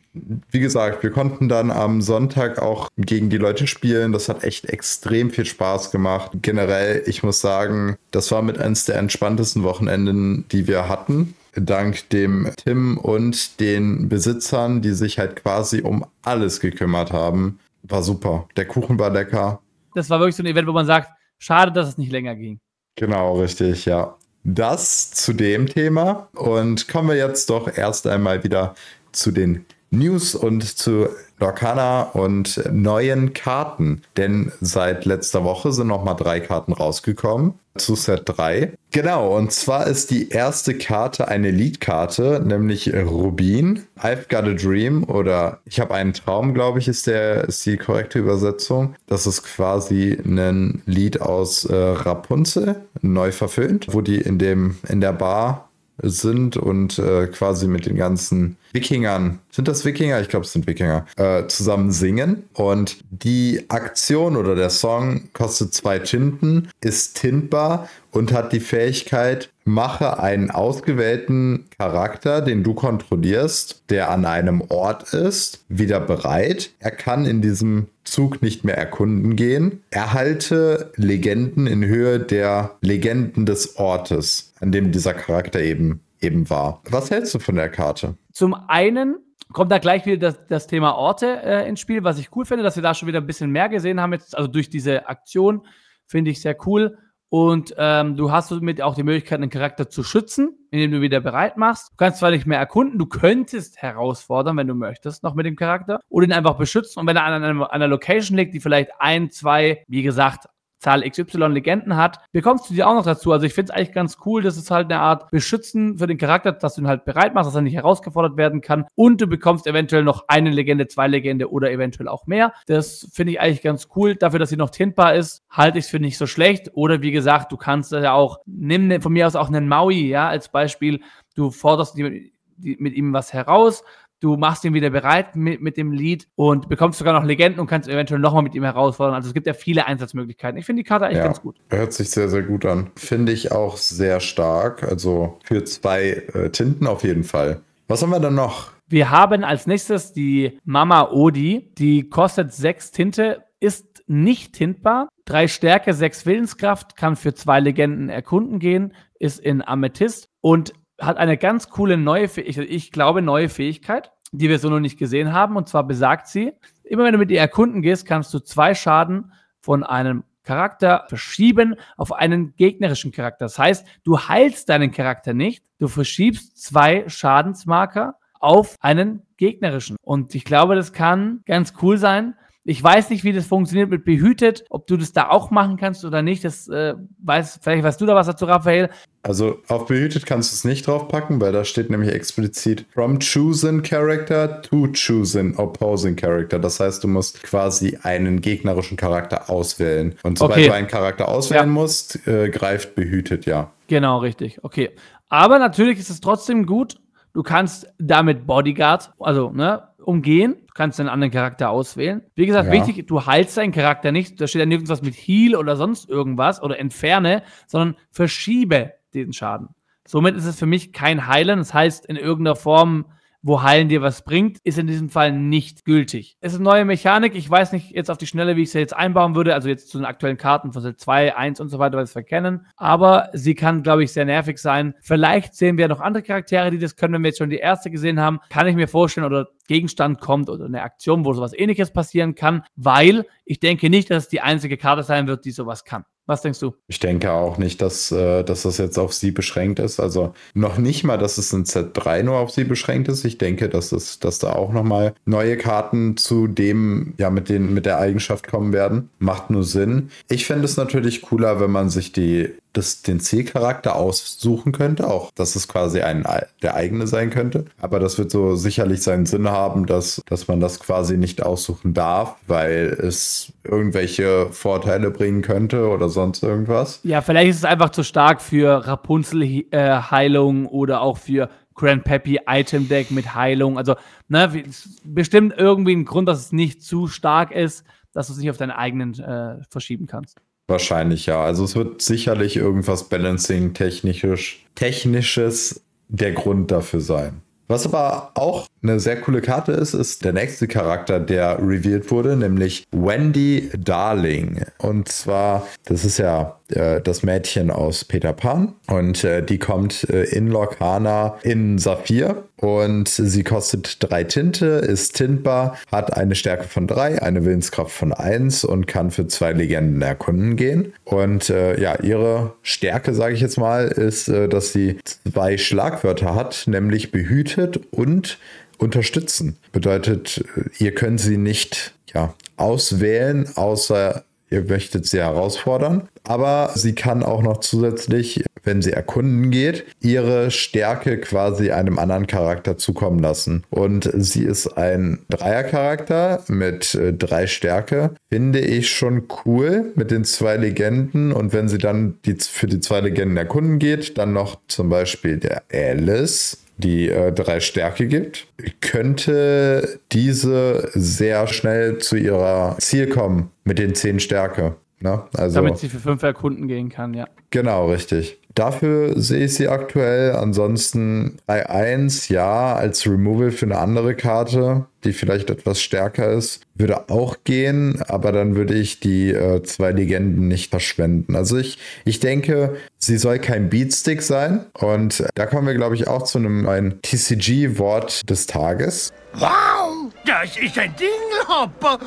Wie 0.50 0.60
gesagt, 0.60 1.02
wir 1.02 1.10
konnten 1.10 1.48
dann 1.48 1.70
am 1.70 2.00
Sonntag 2.02 2.60
auch 2.60 2.88
gegen 2.96 3.30
die 3.30 3.38
Leute 3.38 3.66
spielen. 3.66 4.12
Das 4.12 4.28
hat 4.28 4.44
echt 4.44 4.66
extrem 4.66 5.30
viel 5.30 5.44
Spaß 5.44 5.90
gemacht. 5.90 6.30
Generell, 6.42 7.02
ich 7.06 7.22
muss 7.22 7.40
sagen, 7.40 7.96
das 8.10 8.30
war 8.30 8.42
mit 8.42 8.58
eines 8.58 8.84
der 8.84 8.96
entspanntesten 8.96 9.62
Wochenenden, 9.62 10.46
die 10.50 10.66
wir 10.66 10.88
hatten. 10.88 11.34
Dank 11.54 12.08
dem 12.10 12.50
Tim 12.56 12.96
und 12.96 13.60
den 13.60 14.08
Besitzern, 14.08 14.80
die 14.80 14.92
sich 14.92 15.18
halt 15.18 15.36
quasi 15.36 15.82
um 15.82 16.06
alles 16.22 16.60
gekümmert 16.60 17.12
haben. 17.12 17.58
War 17.82 18.02
super. 18.02 18.48
Der 18.56 18.66
Kuchen 18.66 18.98
war 18.98 19.10
lecker. 19.10 19.60
Das 19.94 20.08
war 20.08 20.18
wirklich 20.20 20.36
so 20.36 20.42
ein 20.42 20.46
Event, 20.46 20.66
wo 20.66 20.72
man 20.72 20.86
sagt, 20.86 21.10
schade, 21.38 21.72
dass 21.72 21.88
es 21.88 21.98
nicht 21.98 22.12
länger 22.12 22.36
ging. 22.36 22.58
Genau, 22.96 23.38
richtig, 23.38 23.84
ja. 23.84 24.16
Das 24.44 25.10
zu 25.10 25.32
dem 25.32 25.66
Thema. 25.66 26.28
Und 26.34 26.88
kommen 26.88 27.08
wir 27.08 27.16
jetzt 27.16 27.50
doch 27.50 27.68
erst 27.76 28.06
einmal 28.06 28.42
wieder 28.44 28.74
zu 29.12 29.30
den 29.30 29.66
News 29.92 30.34
und 30.34 30.64
zu 30.64 31.08
Lorcana 31.38 32.02
und 32.14 32.62
neuen 32.72 33.34
Karten. 33.34 34.02
Denn 34.16 34.52
seit 34.60 35.04
letzter 35.04 35.44
Woche 35.44 35.72
sind 35.72 35.88
noch 35.88 36.02
mal 36.02 36.14
drei 36.14 36.40
Karten 36.40 36.72
rausgekommen 36.72 37.54
zu 37.76 37.94
Set 37.94 38.22
3. 38.26 38.74
Genau, 38.90 39.36
und 39.36 39.52
zwar 39.52 39.86
ist 39.86 40.10
die 40.10 40.28
erste 40.28 40.76
Karte 40.76 41.28
eine 41.28 41.50
Lead-Karte, 41.50 42.42
nämlich 42.44 42.92
Rubin. 42.92 43.84
I've 43.98 44.28
got 44.28 44.44
a 44.44 44.52
dream 44.52 45.04
oder 45.04 45.60
ich 45.64 45.80
habe 45.80 45.94
einen 45.94 46.12
Traum, 46.12 46.52
glaube 46.52 46.78
ich, 46.78 46.88
ist, 46.88 47.06
der, 47.06 47.44
ist 47.44 47.64
die 47.64 47.78
korrekte 47.78 48.18
Übersetzung. 48.18 48.94
Das 49.06 49.26
ist 49.26 49.42
quasi 49.44 50.18
ein 50.24 50.82
Lied 50.84 51.22
aus 51.22 51.64
äh, 51.64 51.74
Rapunzel, 51.74 52.82
neu 53.00 53.32
verfilmt, 53.32 53.86
wo 53.90 54.02
die 54.02 54.20
in, 54.20 54.38
dem, 54.38 54.76
in 54.88 55.00
der 55.00 55.12
Bar 55.12 55.70
sind 56.00 56.56
und 56.56 56.98
äh, 56.98 57.26
quasi 57.26 57.68
mit 57.68 57.86
den 57.86 57.96
ganzen 57.96 58.56
Wikingern, 58.72 59.40
sind 59.50 59.68
das 59.68 59.84
Wikinger? 59.84 60.20
Ich 60.20 60.28
glaube, 60.28 60.44
es 60.44 60.52
sind 60.52 60.66
Wikinger, 60.66 61.06
äh, 61.16 61.46
zusammen 61.46 61.92
singen. 61.92 62.44
Und 62.54 62.98
die 63.10 63.64
Aktion 63.68 64.36
oder 64.36 64.54
der 64.54 64.70
Song 64.70 65.28
kostet 65.32 65.74
zwei 65.74 65.98
Tinten, 65.98 66.68
ist 66.80 67.20
tintbar 67.20 67.88
und 68.10 68.32
hat 68.32 68.52
die 68.52 68.60
Fähigkeit, 68.60 69.50
mache 69.64 70.20
einen 70.20 70.50
ausgewählten 70.50 71.66
Charakter, 71.78 72.40
den 72.40 72.62
du 72.62 72.74
kontrollierst, 72.74 73.84
der 73.90 74.10
an 74.10 74.24
einem 74.24 74.62
Ort 74.68 75.12
ist, 75.14 75.64
wieder 75.68 76.00
bereit. 76.00 76.70
Er 76.78 76.90
kann 76.90 77.24
in 77.24 77.42
diesem 77.42 77.88
Zug 78.04 78.42
nicht 78.42 78.64
mehr 78.64 78.76
erkunden 78.76 79.36
gehen. 79.36 79.82
Erhalte 79.90 80.92
Legenden 80.96 81.66
in 81.66 81.84
Höhe 81.84 82.20
der 82.20 82.72
Legenden 82.80 83.46
des 83.46 83.76
Ortes, 83.76 84.52
an 84.60 84.72
dem 84.72 84.92
dieser 84.92 85.14
Charakter 85.14 85.60
eben, 85.60 86.00
eben 86.20 86.50
war. 86.50 86.82
Was 86.90 87.10
hältst 87.10 87.34
du 87.34 87.38
von 87.38 87.56
der 87.56 87.68
Karte? 87.68 88.16
Zum 88.32 88.54
einen 88.54 89.16
kommt 89.52 89.70
da 89.70 89.78
gleich 89.78 90.06
wieder 90.06 90.30
das, 90.30 90.46
das 90.48 90.66
Thema 90.66 90.96
Orte 90.96 91.42
äh, 91.42 91.68
ins 91.68 91.80
Spiel, 91.80 92.02
was 92.04 92.18
ich 92.18 92.34
cool 92.34 92.44
finde, 92.44 92.64
dass 92.64 92.76
wir 92.76 92.82
da 92.82 92.94
schon 92.94 93.08
wieder 93.08 93.20
ein 93.20 93.26
bisschen 93.26 93.50
mehr 93.50 93.68
gesehen 93.68 94.00
haben, 94.00 94.12
jetzt, 94.12 94.36
also 94.36 94.48
durch 94.48 94.70
diese 94.70 95.08
Aktion, 95.08 95.66
finde 96.06 96.30
ich 96.30 96.40
sehr 96.40 96.56
cool. 96.66 96.98
Und 97.32 97.74
ähm, 97.78 98.14
du 98.18 98.30
hast 98.30 98.50
somit 98.50 98.82
auch 98.82 98.94
die 98.94 99.04
Möglichkeit, 99.04 99.40
einen 99.40 99.48
Charakter 99.48 99.88
zu 99.88 100.02
schützen, 100.02 100.54
indem 100.70 100.90
du 100.90 101.00
wieder 101.00 101.18
bereit 101.18 101.56
machst. 101.56 101.90
Du 101.92 101.96
kannst 101.96 102.18
zwar 102.18 102.30
nicht 102.30 102.46
mehr 102.46 102.58
erkunden, 102.58 102.98
du 102.98 103.06
könntest 103.06 103.78
herausfordern, 103.78 104.58
wenn 104.58 104.66
du 104.66 104.74
möchtest, 104.74 105.22
noch 105.22 105.34
mit 105.34 105.46
dem 105.46 105.56
Charakter. 105.56 106.00
Oder 106.10 106.26
ihn 106.26 106.34
einfach 106.34 106.58
beschützen. 106.58 107.00
Und 107.00 107.06
wenn 107.06 107.16
er 107.16 107.24
an 107.24 107.42
einer, 107.42 107.62
an 107.62 107.70
einer 107.70 107.88
Location 107.88 108.36
liegt, 108.36 108.52
die 108.52 108.60
vielleicht 108.60 108.90
ein, 108.98 109.30
zwei, 109.30 109.82
wie 109.88 110.02
gesagt, 110.02 110.50
Zahl 110.82 111.08
XY 111.08 111.46
Legenden 111.48 111.96
hat, 111.96 112.18
bekommst 112.32 112.68
du 112.68 112.74
die 112.74 112.84
auch 112.84 112.94
noch 112.94 113.04
dazu. 113.04 113.32
Also 113.32 113.46
ich 113.46 113.54
finde 113.54 113.72
es 113.72 113.78
eigentlich 113.78 113.92
ganz 113.92 114.18
cool, 114.26 114.42
dass 114.42 114.56
es 114.56 114.70
halt 114.70 114.90
eine 114.90 115.00
Art 115.00 115.30
Beschützen 115.30 115.98
für 115.98 116.06
den 116.06 116.18
Charakter, 116.18 116.52
dass 116.52 116.74
du 116.74 116.82
ihn 116.82 116.88
halt 116.88 117.04
bereit 117.04 117.34
machst, 117.34 117.48
dass 117.48 117.54
er 117.54 117.62
nicht 117.62 117.74
herausgefordert 117.74 118.36
werden 118.36 118.60
kann 118.60 118.84
und 118.94 119.20
du 119.20 119.26
bekommst 119.26 119.66
eventuell 119.66 120.02
noch 120.02 120.24
eine 120.28 120.50
Legende, 120.50 120.88
zwei 120.88 121.06
Legende 121.06 121.50
oder 121.50 121.70
eventuell 121.70 122.08
auch 122.08 122.26
mehr. 122.26 122.52
Das 122.66 123.08
finde 123.12 123.32
ich 123.32 123.40
eigentlich 123.40 123.62
ganz 123.62 123.88
cool. 123.96 124.16
Dafür, 124.16 124.38
dass 124.38 124.50
sie 124.50 124.56
noch 124.56 124.70
tintbar 124.70 125.14
ist, 125.14 125.42
halte 125.48 125.78
ich 125.78 125.84
es 125.84 125.90
für 125.90 126.00
nicht 126.00 126.18
so 126.18 126.26
schlecht. 126.26 126.70
Oder 126.74 127.00
wie 127.00 127.12
gesagt, 127.12 127.52
du 127.52 127.56
kannst 127.56 127.92
ja 127.92 128.12
auch, 128.12 128.40
nimm 128.44 128.88
ne, 128.88 129.00
von 129.00 129.12
mir 129.12 129.26
aus 129.26 129.36
auch 129.36 129.48
einen 129.48 129.68
Maui, 129.68 130.08
ja, 130.08 130.28
als 130.28 130.48
Beispiel. 130.48 131.00
Du 131.34 131.50
forderst 131.50 131.96
die 131.96 132.32
die, 132.56 132.76
mit 132.78 132.94
ihm 132.94 133.12
was 133.12 133.32
heraus. 133.32 133.84
Du 134.22 134.36
machst 134.36 134.64
ihn 134.64 134.72
wieder 134.72 134.90
bereit 134.90 135.34
mit, 135.34 135.60
mit 135.60 135.76
dem 135.76 135.90
Lied 135.90 136.28
und 136.36 136.68
bekommst 136.68 137.00
sogar 137.00 137.12
noch 137.12 137.24
Legenden 137.26 137.58
und 137.58 137.66
kannst 137.66 137.88
eventuell 137.88 138.20
nochmal 138.20 138.44
mit 138.44 138.54
ihm 138.54 138.62
herausfordern. 138.62 139.16
Also 139.16 139.26
es 139.26 139.34
gibt 139.34 139.48
ja 139.48 139.52
viele 139.52 139.86
Einsatzmöglichkeiten. 139.86 140.56
Ich 140.58 140.64
finde 140.64 140.84
die 140.84 140.88
Karte 140.88 141.06
eigentlich 141.06 141.18
Ja, 141.18 141.24
ganz 141.24 141.42
gut. 141.42 141.56
hört 141.70 141.92
sich 141.92 142.08
sehr, 142.10 142.28
sehr 142.28 142.42
gut 142.42 142.64
an. 142.64 142.92
Finde 142.94 143.32
ich 143.32 143.50
auch 143.50 143.76
sehr 143.76 144.20
stark. 144.20 144.84
Also 144.84 145.40
für 145.42 145.64
zwei 145.64 146.22
äh, 146.34 146.50
Tinten 146.50 146.86
auf 146.86 147.02
jeden 147.02 147.24
Fall. 147.24 147.62
Was 147.88 148.00
haben 148.00 148.10
wir 148.10 148.20
dann 148.20 148.36
noch? 148.36 148.70
Wir 148.86 149.10
haben 149.10 149.42
als 149.42 149.66
nächstes 149.66 150.12
die 150.12 150.56
Mama 150.64 151.10
Odi. 151.10 151.72
Die 151.76 152.08
kostet 152.08 152.52
sechs 152.52 152.92
Tinte, 152.92 153.42
ist 153.58 154.04
nicht 154.06 154.52
tintbar. 154.52 155.08
Drei 155.24 155.48
Stärke, 155.48 155.94
sechs 155.94 156.26
Willenskraft, 156.26 156.96
kann 156.96 157.16
für 157.16 157.34
zwei 157.34 157.58
Legenden 157.58 158.08
erkunden 158.08 158.60
gehen, 158.60 158.94
ist 159.18 159.40
in 159.40 159.66
Amethyst 159.66 160.28
und 160.40 160.74
hat 161.02 161.16
eine 161.16 161.36
ganz 161.36 161.68
coole 161.68 161.96
neue 161.96 162.28
Fähigkeit, 162.28 162.68
ich 162.68 162.92
glaube 162.92 163.22
neue 163.22 163.48
Fähigkeit, 163.48 164.12
die 164.32 164.48
wir 164.48 164.58
so 164.58 164.70
noch 164.70 164.80
nicht 164.80 164.98
gesehen 164.98 165.32
haben. 165.32 165.56
Und 165.56 165.68
zwar 165.68 165.84
besagt 165.84 166.26
sie, 166.28 166.52
immer 166.84 167.04
wenn 167.04 167.12
du 167.12 167.18
mit 167.18 167.30
ihr 167.30 167.40
erkunden 167.40 167.82
gehst, 167.82 168.06
kannst 168.06 168.32
du 168.32 168.38
zwei 168.38 168.74
Schaden 168.74 169.32
von 169.60 169.84
einem 169.84 170.24
Charakter 170.44 171.04
verschieben 171.08 171.76
auf 171.96 172.12
einen 172.12 172.56
gegnerischen 172.56 173.12
Charakter. 173.12 173.44
Das 173.44 173.58
heißt, 173.58 173.86
du 174.04 174.18
heilst 174.18 174.68
deinen 174.68 174.90
Charakter 174.90 175.34
nicht, 175.34 175.64
du 175.78 175.88
verschiebst 175.88 176.60
zwei 176.60 177.08
Schadensmarker 177.08 178.16
auf 178.40 178.76
einen 178.80 179.22
gegnerischen. 179.36 179.96
Und 180.02 180.34
ich 180.34 180.44
glaube, 180.44 180.74
das 180.74 180.92
kann 180.92 181.42
ganz 181.46 181.74
cool 181.80 181.96
sein. 181.96 182.34
Ich 182.64 182.80
weiß 182.82 183.10
nicht, 183.10 183.24
wie 183.24 183.32
das 183.32 183.46
funktioniert 183.46 183.90
mit 183.90 184.04
behütet, 184.04 184.64
ob 184.70 184.86
du 184.86 184.96
das 184.96 185.12
da 185.12 185.28
auch 185.30 185.50
machen 185.50 185.76
kannst 185.76 186.04
oder 186.04 186.22
nicht. 186.22 186.44
Das 186.44 186.68
äh, 186.68 186.94
weiß, 187.18 187.58
vielleicht 187.60 187.82
weißt 187.82 188.00
du 188.00 188.06
da 188.06 188.14
was 188.14 188.28
dazu, 188.28 188.44
Raphael. 188.44 188.88
Also 189.24 189.58
auf 189.66 189.86
behütet 189.86 190.26
kannst 190.26 190.52
du 190.52 190.54
es 190.54 190.64
nicht 190.64 190.86
draufpacken, 190.86 191.40
weil 191.40 191.50
da 191.50 191.64
steht 191.64 191.90
nämlich 191.90 192.12
explizit 192.12 192.86
from 192.94 193.18
chosen 193.18 193.82
character 193.82 194.62
to 194.62 194.86
chosen 194.92 195.56
opposing 195.56 196.14
character. 196.14 196.60
Das 196.60 196.78
heißt, 196.78 197.02
du 197.02 197.08
musst 197.08 197.42
quasi 197.42 197.98
einen 198.02 198.40
gegnerischen 198.40 198.96
Charakter 198.96 199.50
auswählen. 199.50 200.14
Und 200.22 200.38
sobald 200.38 200.58
Okay. 200.60 200.68
du 200.68 200.74
einen 200.74 200.86
Charakter 200.88 201.28
auswählen 201.28 201.66
Ja. 201.66 201.72
musst, 201.72 202.26
äh, 202.28 202.48
greift 202.48 202.94
behütet, 202.94 203.44
ja. 203.44 203.72
Genau, 203.88 204.18
richtig. 204.18 204.62
Okay. 204.62 204.90
Aber 205.28 205.58
natürlich 205.58 205.98
ist 205.98 206.10
es 206.10 206.20
trotzdem 206.20 206.64
gut. 206.66 206.96
Du 207.34 207.42
kannst 207.42 207.86
damit 207.98 208.46
Bodyguard, 208.46 209.10
also 209.18 209.50
ne, 209.50 209.82
umgehen. 210.02 210.56
Du 210.66 210.74
kannst 210.74 210.98
einen 211.00 211.08
anderen 211.08 211.30
Charakter 211.32 211.70
auswählen. 211.70 212.22
Wie 212.34 212.46
gesagt, 212.46 212.66
Ja. 212.66 212.72
wichtig, 212.72 213.06
du 213.06 213.24
heilst 213.26 213.56
deinen 213.56 213.72
Charakter 213.72 214.12
nicht. 214.12 214.40
Da 214.40 214.46
steht 214.46 214.60
ja 214.60 214.66
nirgends 214.66 214.90
was 214.90 215.02
mit 215.02 215.14
Heal 215.14 215.54
oder 215.56 215.76
sonst 215.76 216.08
irgendwas 216.08 216.62
oder 216.62 216.78
entferne, 216.78 217.42
sondern 217.66 217.96
verschiebe 218.10 218.92
den 219.14 219.32
Schaden. 219.32 219.68
Somit 220.06 220.34
ist 220.36 220.46
es 220.46 220.58
für 220.58 220.66
mich 220.66 220.92
kein 220.92 221.26
Heilen. 221.26 221.58
Das 221.58 221.72
heißt, 221.74 222.06
in 222.06 222.16
irgendeiner 222.16 222.56
Form, 222.56 223.06
wo 223.42 223.62
Heilen 223.62 223.88
dir 223.88 224.02
was 224.02 224.22
bringt, 224.22 224.58
ist 224.62 224.78
in 224.78 224.86
diesem 224.86 225.10
Fall 225.10 225.32
nicht 225.32 225.84
gültig. 225.84 226.36
Es 226.40 226.52
ist 226.52 226.60
eine 226.60 226.68
neue 226.68 226.84
Mechanik. 226.84 227.34
Ich 227.34 227.50
weiß 227.50 227.72
nicht 227.72 227.90
jetzt 227.90 228.10
auf 228.10 228.18
die 228.18 228.26
Schnelle, 228.26 228.56
wie 228.56 228.62
ich 228.62 228.70
sie 228.70 228.78
jetzt 228.78 228.94
einbauen 228.94 229.34
würde. 229.34 229.54
Also 229.54 229.68
jetzt 229.68 229.90
zu 229.90 229.98
den 229.98 230.04
aktuellen 230.04 230.36
Karten 230.36 230.72
von 230.72 230.82
Set 230.82 231.00
2, 231.00 231.36
1 231.36 231.60
und 231.60 231.68
so 231.68 231.78
weiter, 231.78 231.94
weil 231.94 232.02
wir 232.02 232.04
es 232.04 232.12
verkennen. 232.12 232.66
Aber 232.76 233.30
sie 233.32 233.54
kann, 233.54 233.82
glaube 233.82 234.04
ich, 234.04 234.12
sehr 234.12 234.24
nervig 234.24 234.58
sein. 234.58 234.94
Vielleicht 235.02 235.54
sehen 235.54 235.76
wir 235.76 235.88
noch 235.88 236.00
andere 236.00 236.22
Charaktere, 236.22 236.70
die 236.70 236.78
das 236.78 236.96
können, 236.96 237.14
wenn 237.14 237.22
wir 237.22 237.28
jetzt 237.28 237.38
schon 237.38 237.50
die 237.50 237.56
erste 237.56 237.90
gesehen 237.90 238.20
haben. 238.20 238.38
Kann 238.48 238.66
ich 238.68 238.76
mir 238.76 238.88
vorstellen, 238.88 239.26
oder 239.26 239.48
Gegenstand 239.66 240.20
kommt 240.20 240.48
oder 240.48 240.66
eine 240.66 240.82
Aktion, 240.82 241.24
wo 241.24 241.32
sowas 241.32 241.52
ähnliches 241.56 241.92
passieren 241.92 242.34
kann, 242.34 242.62
weil 242.76 243.26
ich 243.44 243.60
denke 243.60 243.90
nicht, 243.90 244.10
dass 244.10 244.24
es 244.24 244.28
die 244.28 244.40
einzige 244.40 244.76
Karte 244.76 245.02
sein 245.02 245.26
wird, 245.26 245.44
die 245.44 245.50
sowas 245.50 245.84
kann. 245.84 246.04
Was 246.32 246.40
denkst 246.40 246.60
du? 246.60 246.72
Ich 246.86 246.98
denke 246.98 247.30
auch 247.30 247.58
nicht, 247.58 247.82
dass, 247.82 248.10
äh, 248.10 248.42
dass 248.42 248.62
das 248.62 248.78
jetzt 248.78 248.98
auf 248.98 249.12
sie 249.12 249.32
beschränkt 249.32 249.78
ist. 249.78 250.00
Also 250.00 250.32
noch 250.54 250.78
nicht 250.78 251.04
mal, 251.04 251.18
dass 251.18 251.36
es 251.36 251.52
in 251.52 251.64
Z3 251.64 252.22
nur 252.22 252.38
auf 252.38 252.50
sie 252.50 252.64
beschränkt 252.64 253.08
ist. 253.08 253.26
Ich 253.26 253.36
denke, 253.36 253.68
dass, 253.68 253.92
es, 253.92 254.18
dass 254.18 254.38
da 254.38 254.54
auch 254.54 254.72
nochmal 254.72 255.12
neue 255.26 255.58
Karten 255.58 256.16
zu 256.16 256.46
dem, 256.46 257.12
ja, 257.18 257.28
mit, 257.28 257.50
den, 257.50 257.74
mit 257.74 257.84
der 257.84 257.98
Eigenschaft 257.98 258.48
kommen 258.48 258.72
werden. 258.72 259.10
Macht 259.18 259.50
nur 259.50 259.62
Sinn. 259.62 260.08
Ich 260.30 260.46
fände 260.46 260.64
es 260.64 260.78
natürlich 260.78 261.20
cooler, 261.20 261.60
wenn 261.60 261.70
man 261.70 261.90
sich 261.90 262.12
die, 262.12 262.54
das, 262.72 263.02
den 263.02 263.20
Zielcharakter 263.20 263.96
aussuchen 263.96 264.72
könnte. 264.72 265.08
Auch, 265.08 265.30
dass 265.34 265.56
es 265.56 265.68
quasi 265.68 266.00
ein, 266.00 266.24
der 266.62 266.74
eigene 266.74 267.06
sein 267.06 267.30
könnte. 267.30 267.66
Aber 267.80 268.00
das 268.00 268.18
wird 268.18 268.30
so 268.30 268.56
sicherlich 268.56 269.02
seinen 269.02 269.26
Sinn 269.26 269.48
haben, 269.48 269.86
dass, 269.86 270.22
dass 270.26 270.48
man 270.48 270.60
das 270.60 270.80
quasi 270.80 271.16
nicht 271.16 271.42
aussuchen 271.42 271.94
darf, 271.94 272.36
weil 272.46 272.96
es 273.00 273.52
irgendwelche 273.64 274.48
Vorteile 274.50 275.10
bringen 275.10 275.42
könnte 275.42 275.88
oder 275.88 276.08
sonst 276.08 276.42
irgendwas. 276.42 277.00
Ja, 277.02 277.20
vielleicht 277.20 277.50
ist 277.50 277.56
es 277.58 277.64
einfach 277.64 277.90
zu 277.90 278.02
stark 278.02 278.40
für 278.40 278.86
Rapunzel-Heilung 278.86 280.66
oder 280.66 281.02
auch 281.02 281.18
für 281.18 281.48
Grandpappy 281.74 282.40
Item 282.46 282.88
Deck 282.88 283.10
mit 283.10 283.34
Heilung. 283.34 283.78
Also, 283.78 283.94
ne, 284.28 284.64
bestimmt 285.04 285.54
irgendwie 285.56 285.94
ein 285.94 286.04
Grund, 286.04 286.28
dass 286.28 286.38
es 286.38 286.52
nicht 286.52 286.82
zu 286.82 287.06
stark 287.06 287.50
ist, 287.50 287.84
dass 288.12 288.26
du 288.26 288.34
es 288.34 288.38
nicht 288.38 288.50
auf 288.50 288.56
deinen 288.56 288.70
eigenen 288.70 289.18
äh, 289.18 289.62
verschieben 289.68 290.06
kannst. 290.06 290.38
Wahrscheinlich 290.68 291.26
ja. 291.26 291.42
Also 291.42 291.64
es 291.64 291.76
wird 291.76 292.02
sicherlich 292.02 292.56
irgendwas 292.56 293.08
Balancing 293.08 293.74
technisch, 293.74 294.64
technisches 294.74 295.82
der 296.08 296.32
Grund 296.32 296.70
dafür 296.70 297.00
sein. 297.00 297.42
Was 297.68 297.86
aber 297.86 298.32
auch 298.34 298.66
eine 298.82 298.98
sehr 298.98 299.20
coole 299.20 299.40
Karte 299.40 299.72
ist, 299.72 299.94
ist 299.94 300.24
der 300.24 300.32
nächste 300.32 300.66
Charakter, 300.66 301.20
der 301.20 301.58
revealed 301.58 302.10
wurde, 302.10 302.36
nämlich 302.36 302.84
Wendy 302.90 303.70
Darling. 303.78 304.62
Und 304.78 305.08
zwar, 305.08 305.66
das 305.84 306.04
ist 306.04 306.18
ja 306.18 306.58
äh, 306.68 307.00
das 307.00 307.22
Mädchen 307.22 307.70
aus 307.70 308.04
Peter 308.04 308.32
Pan 308.32 308.74
und 308.88 309.22
äh, 309.24 309.42
die 309.42 309.58
kommt 309.58 310.08
äh, 310.10 310.24
in 310.24 310.48
Lorcana 310.48 311.38
in 311.42 311.78
Saphir 311.78 312.44
und 312.56 313.08
sie 313.08 313.44
kostet 313.44 313.96
drei 314.00 314.24
Tinte, 314.24 314.66
ist 314.66 315.16
tintbar, 315.16 315.76
hat 315.90 316.16
eine 316.16 316.34
Stärke 316.34 316.64
von 316.64 316.86
drei, 316.86 317.20
eine 317.20 317.44
Willenskraft 317.44 317.92
von 317.92 318.12
eins 318.12 318.64
und 318.64 318.86
kann 318.86 319.10
für 319.10 319.26
zwei 319.26 319.52
Legenden 319.52 320.00
erkunden 320.02 320.56
gehen. 320.56 320.92
Und 321.04 321.50
äh, 321.50 321.80
ja, 321.80 322.00
ihre 322.00 322.52
Stärke, 322.62 323.14
sage 323.14 323.34
ich 323.34 323.40
jetzt 323.40 323.58
mal, 323.58 323.86
ist, 323.88 324.28
äh, 324.28 324.48
dass 324.48 324.72
sie 324.72 324.98
zwei 325.32 325.58
Schlagwörter 325.58 326.34
hat, 326.34 326.64
nämlich 326.66 327.10
behütet 327.10 327.80
und 327.90 328.38
unterstützen. 328.78 329.56
Bedeutet, 329.72 330.44
äh, 330.56 330.84
ihr 330.84 330.94
könnt 330.94 331.20
sie 331.20 331.36
nicht 331.36 331.94
ja, 332.12 332.34
auswählen, 332.56 333.48
außer 333.54 334.24
ihr 334.52 334.64
möchtet 334.64 335.06
sie 335.06 335.18
herausfordern. 335.18 336.08
Aber 336.24 336.70
sie 336.74 336.94
kann 336.94 337.22
auch 337.24 337.42
noch 337.42 337.58
zusätzlich, 337.60 338.44
wenn 338.62 338.80
sie 338.80 338.92
erkunden 338.92 339.50
geht, 339.50 339.84
ihre 340.00 340.52
Stärke 340.52 341.18
quasi 341.18 341.72
einem 341.72 341.98
anderen 341.98 342.28
Charakter 342.28 342.78
zukommen 342.78 343.18
lassen. 343.18 343.64
Und 343.70 344.08
sie 344.14 344.44
ist 344.44 344.76
ein 344.76 345.18
Dreiercharakter 345.30 346.44
mit 346.46 346.94
äh, 346.94 347.12
drei 347.12 347.48
Stärke. 347.48 348.10
Finde 348.30 348.60
ich 348.60 348.90
schon 348.90 349.24
cool 349.44 349.92
mit 349.96 350.12
den 350.12 350.24
zwei 350.24 350.56
Legenden. 350.56 351.32
Und 351.32 351.52
wenn 351.52 351.68
sie 351.68 351.78
dann 351.78 352.18
die, 352.24 352.36
für 352.36 352.66
die 352.66 352.80
zwei 352.80 353.00
Legenden 353.00 353.36
erkunden 353.36 353.78
geht, 353.80 354.16
dann 354.16 354.32
noch 354.32 354.60
zum 354.68 354.88
Beispiel 354.90 355.38
der 355.38 355.62
Alice 355.72 356.58
die 356.76 357.08
äh, 357.08 357.32
drei 357.32 357.60
Stärke 357.60 358.06
gibt, 358.06 358.46
könnte 358.80 360.00
diese 360.12 360.90
sehr 360.94 361.46
schnell 361.46 361.98
zu 361.98 362.16
ihrer 362.16 362.76
Ziel 362.78 363.08
kommen 363.08 363.50
mit 363.64 363.78
den 363.78 363.94
zehn 363.94 364.20
Stärke. 364.20 364.76
Ne? 365.02 365.22
Also, 365.36 365.56
Damit 365.56 365.78
sie 365.78 365.88
für 365.88 365.98
fünf 365.98 366.22
Erkunden 366.22 366.68
gehen 366.68 366.88
kann, 366.88 367.14
ja. 367.14 367.26
genau, 367.50 367.90
richtig. 367.90 368.38
Dafür 368.54 369.18
sehe 369.18 369.46
ich 369.46 369.54
sie 369.54 369.68
aktuell. 369.68 370.32
Ansonsten 370.32 371.38
3-1, 371.48 372.32
ja, 372.32 372.74
als 372.74 373.06
Removal 373.06 373.50
für 373.50 373.66
eine 373.66 373.78
andere 373.78 374.14
Karte, 374.14 374.86
die 375.04 375.12
vielleicht 375.12 375.48
etwas 375.48 375.80
stärker 375.80 376.30
ist, 376.30 376.60
würde 376.74 377.08
auch 377.08 377.38
gehen, 377.44 378.02
aber 378.08 378.30
dann 378.30 378.54
würde 378.54 378.74
ich 378.74 379.00
die 379.00 379.30
äh, 379.30 379.62
zwei 379.62 379.92
Legenden 379.92 380.48
nicht 380.48 380.70
verschwenden. 380.70 381.34
Also 381.34 381.56
ich, 381.56 381.78
ich 382.04 382.20
denke, 382.20 382.76
sie 382.98 383.16
soll 383.16 383.38
kein 383.38 383.70
Beatstick 383.70 384.22
sein. 384.22 384.66
Und 384.74 385.24
da 385.34 385.46
kommen 385.46 385.66
wir, 385.66 385.74
glaube 385.74 385.94
ich, 385.94 386.08
auch 386.08 386.22
zu 386.22 386.38
einem 386.38 386.68
ein 386.68 387.00
TCG-Wort 387.02 388.28
des 388.28 388.46
Tages. 388.46 389.12
Wow, 389.34 390.12
das 390.26 390.56
ist 390.58 390.78
ein 390.78 390.94
Dingelhopper. 390.96 391.98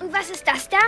Und 0.00 0.12
was 0.12 0.30
ist 0.30 0.46
das 0.46 0.68
da? 0.68 0.78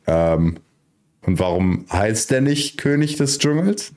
Ähm, 0.06 0.58
und 1.26 1.40
warum 1.40 1.86
heißt 1.92 2.32
der 2.32 2.42
nicht 2.42 2.78
König 2.78 3.18
des 3.18 3.38
Dschungels? 3.40 3.94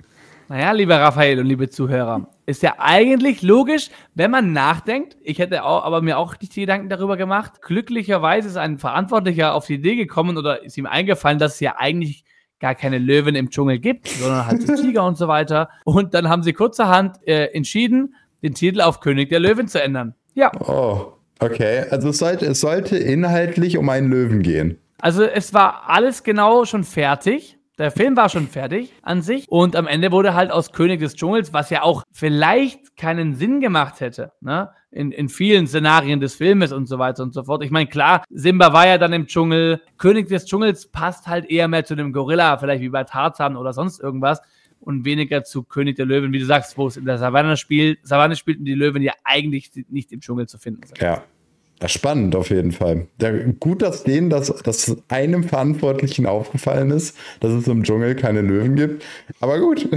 Naja, 0.49 0.73
lieber 0.73 0.99
Raphael 0.99 1.39
und 1.39 1.47
liebe 1.47 1.71
Zuhörer, 1.71 2.29
ist 2.51 2.63
ja 2.63 2.75
eigentlich 2.79 3.43
logisch, 3.43 3.91
wenn 4.15 4.31
man 4.31 4.53
nachdenkt. 4.53 5.17
Ich 5.23 5.39
hätte 5.39 5.65
auch, 5.65 5.85
aber 5.85 6.03
mir 6.03 6.19
auch 6.19 6.39
nicht 6.41 6.55
die 6.55 6.61
Gedanken 6.61 6.89
darüber 6.89 7.17
gemacht. 7.17 7.63
Glücklicherweise 7.63 8.49
ist 8.49 8.57
ein 8.57 8.79
Verantwortlicher 8.79 9.55
auf 9.55 9.67
die 9.67 9.75
Idee 9.75 9.97
gekommen 9.97 10.37
oder 10.37 10.63
ist 10.63 10.77
ihm 10.77 10.87
eingefallen, 10.87 11.39
dass 11.39 11.55
es 11.55 11.61
ja 11.61 11.77
eigentlich 11.79 12.25
gar 12.61 12.75
keine 12.75 12.99
Löwen 12.99 13.35
im 13.35 13.51
Dschungel 13.51 13.79
gibt, 13.79 14.09
sondern 14.09 14.47
halt 14.47 14.67
Tiger 14.67 15.07
und 15.07 15.17
so 15.17 15.29
weiter. 15.29 15.71
Und 15.85 16.15
dann 16.15 16.29
haben 16.29 16.43
sie 16.43 16.53
kurzerhand 16.53 17.17
äh, 17.27 17.47
entschieden, 17.47 18.15
den 18.43 18.55
Titel 18.55 18.81
auf 18.81 19.01
König 19.01 19.31
der 19.31 19.41
Löwen 19.41 19.67
zu 19.67 19.83
ändern. 19.83 20.15
Ja. 20.35 20.53
Oh, 20.61 21.13
okay. 21.39 21.85
Also 21.91 22.11
es 22.11 22.19
sollte, 22.19 22.47
es 22.47 22.61
sollte 22.61 22.97
inhaltlich 22.97 23.79
um 23.79 23.89
einen 23.89 24.11
Löwen 24.11 24.43
gehen. 24.43 24.79
Also 25.01 25.25
es 25.25 25.55
war 25.55 25.89
alles 25.89 26.23
genau 26.23 26.65
schon 26.67 26.85
fertig. 26.85 27.59
Der 27.81 27.91
Film 27.91 28.15
war 28.15 28.29
schon 28.29 28.47
fertig 28.47 28.93
an 29.01 29.23
sich 29.23 29.49
und 29.49 29.75
am 29.75 29.87
Ende 29.87 30.13
wurde 30.13 30.35
halt 30.35 30.51
aus 30.51 30.71
König 30.71 31.01
des 31.01 31.15
Dschungels, 31.15 31.55
was 31.55 31.71
ja 31.71 31.83
auch 31.83 32.03
vielleicht 32.13 32.95
keinen 32.95 33.35
Sinn 33.35 33.63
gemacht 33.63 34.01
hätte, 34.01 34.33
ne? 34.43 34.69
In, 34.91 35.13
in 35.13 35.31
vielen 35.31 35.67
Szenarien 35.67 36.21
des 36.21 36.35
Filmes 36.35 36.73
und 36.73 36.87
so 36.87 36.99
weiter 36.99 37.23
und 37.23 37.33
so 37.33 37.45
fort. 37.45 37.65
Ich 37.65 37.71
meine, 37.71 37.89
klar, 37.89 38.23
Simba 38.29 38.75
war 38.75 38.87
ja 38.87 38.99
dann 38.99 39.15
im 39.15 39.27
Dschungel. 39.27 39.81
König 39.97 40.29
des 40.29 40.45
Dschungels 40.45 40.89
passt 40.89 41.27
halt 41.27 41.49
eher 41.49 41.69
mehr 41.69 41.87
zu 41.87 41.95
dem 41.95 42.13
Gorilla, 42.13 42.59
vielleicht 42.59 42.83
wie 42.83 42.91
bei 42.91 43.05
Tarzan 43.05 43.57
oder 43.57 43.73
sonst 43.73 43.99
irgendwas 43.99 44.43
und 44.81 45.07
weniger 45.07 45.43
zu 45.45 45.63
König 45.63 45.97
der 45.97 46.05
Löwen, 46.05 46.35
wie 46.35 46.39
du 46.39 46.45
sagst, 46.45 46.77
wo 46.77 46.87
es 46.87 46.99
in 46.99 47.07
der 47.07 47.17
Savanne 47.17 47.57
spielt. 47.57 48.07
Savanne 48.07 48.37
spielten 48.37 48.67
die 48.67 48.75
Löwen 48.75 49.01
ja 49.01 49.15
eigentlich 49.25 49.71
nicht 49.89 50.13
im 50.13 50.21
Dschungel 50.21 50.49
zu 50.49 50.59
finden 50.59 50.87
sind. 50.87 51.01
Ja, 51.01 51.23
ja, 51.81 51.89
spannend 51.89 52.37
auf 52.37 52.51
jeden 52.51 52.73
Fall. 52.73 53.07
Ja, 53.21 53.31
gut, 53.59 53.83
dass 53.83 54.05
denen 54.05 54.29
das, 54.31 54.49
dass 54.63 54.97
einem 55.09 55.45
Verantwortlichen 55.45 56.27
aufgefallen 56.27 56.91
ist, 56.91 57.17
dass 57.41 57.53
es 57.53 57.67
im 57.69 57.85
Dschungel 57.85 58.15
keine 58.15 58.43
Löwen 58.43 58.77
gibt. 58.77 59.05
Aber 59.41 59.59
gut. 59.59 59.89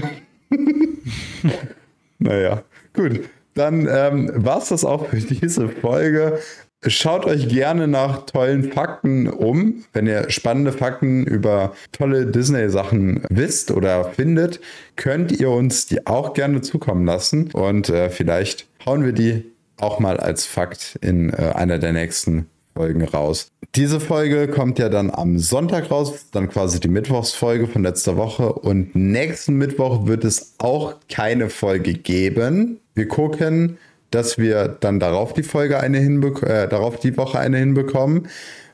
naja, 2.19 2.63
gut. 2.93 3.21
Dann 3.53 3.87
ähm, 3.91 4.31
war 4.33 4.59
es 4.59 4.69
das 4.69 4.83
auch 4.85 5.07
für 5.07 5.17
diese 5.17 5.69
Folge. 5.69 6.39
Schaut 6.85 7.25
euch 7.25 7.47
gerne 7.47 7.87
nach 7.87 8.25
tollen 8.25 8.71
Fakten 8.71 9.29
um. 9.29 9.85
Wenn 9.93 10.05
ihr 10.05 10.29
spannende 10.29 10.73
Fakten 10.73 11.25
über 11.25 11.73
tolle 11.91 12.25
Disney-Sachen 12.25 13.23
wisst 13.29 13.71
oder 13.71 14.05
findet, 14.05 14.59
könnt 14.95 15.31
ihr 15.31 15.49
uns 15.49 15.85
die 15.85 16.05
auch 16.07 16.33
gerne 16.33 16.61
zukommen 16.61 17.05
lassen. 17.05 17.51
Und 17.51 17.89
äh, 17.89 18.09
vielleicht 18.09 18.67
hauen 18.85 19.05
wir 19.05 19.13
die 19.13 19.52
auch 19.83 19.99
mal 19.99 20.17
als 20.17 20.45
Fakt 20.45 20.97
in 21.01 21.29
äh, 21.31 21.51
einer 21.53 21.77
der 21.77 21.93
nächsten 21.93 22.47
Folgen 22.75 23.03
raus. 23.03 23.49
Diese 23.75 23.99
Folge 23.99 24.47
kommt 24.47 24.79
ja 24.79 24.89
dann 24.89 25.11
am 25.11 25.39
Sonntag 25.39 25.91
raus, 25.91 26.27
dann 26.31 26.49
quasi 26.49 26.79
die 26.79 26.87
Mittwochsfolge 26.87 27.67
von 27.67 27.83
letzter 27.83 28.17
Woche. 28.17 28.53
Und 28.53 28.95
nächsten 28.95 29.55
Mittwoch 29.55 30.07
wird 30.07 30.23
es 30.23 30.55
auch 30.57 30.95
keine 31.09 31.49
Folge 31.49 31.93
geben. 31.93 32.79
Wir 32.95 33.07
gucken, 33.07 33.77
dass 34.11 34.37
wir 34.37 34.67
dann 34.67 34.99
darauf 34.99 35.33
die 35.33 35.43
Folge 35.43 35.79
eine 35.79 35.99
äh, 35.99 36.67
darauf 36.67 36.99
die 36.99 37.17
Woche 37.17 37.39
eine 37.39 37.57
hinbekommen, 37.57 38.27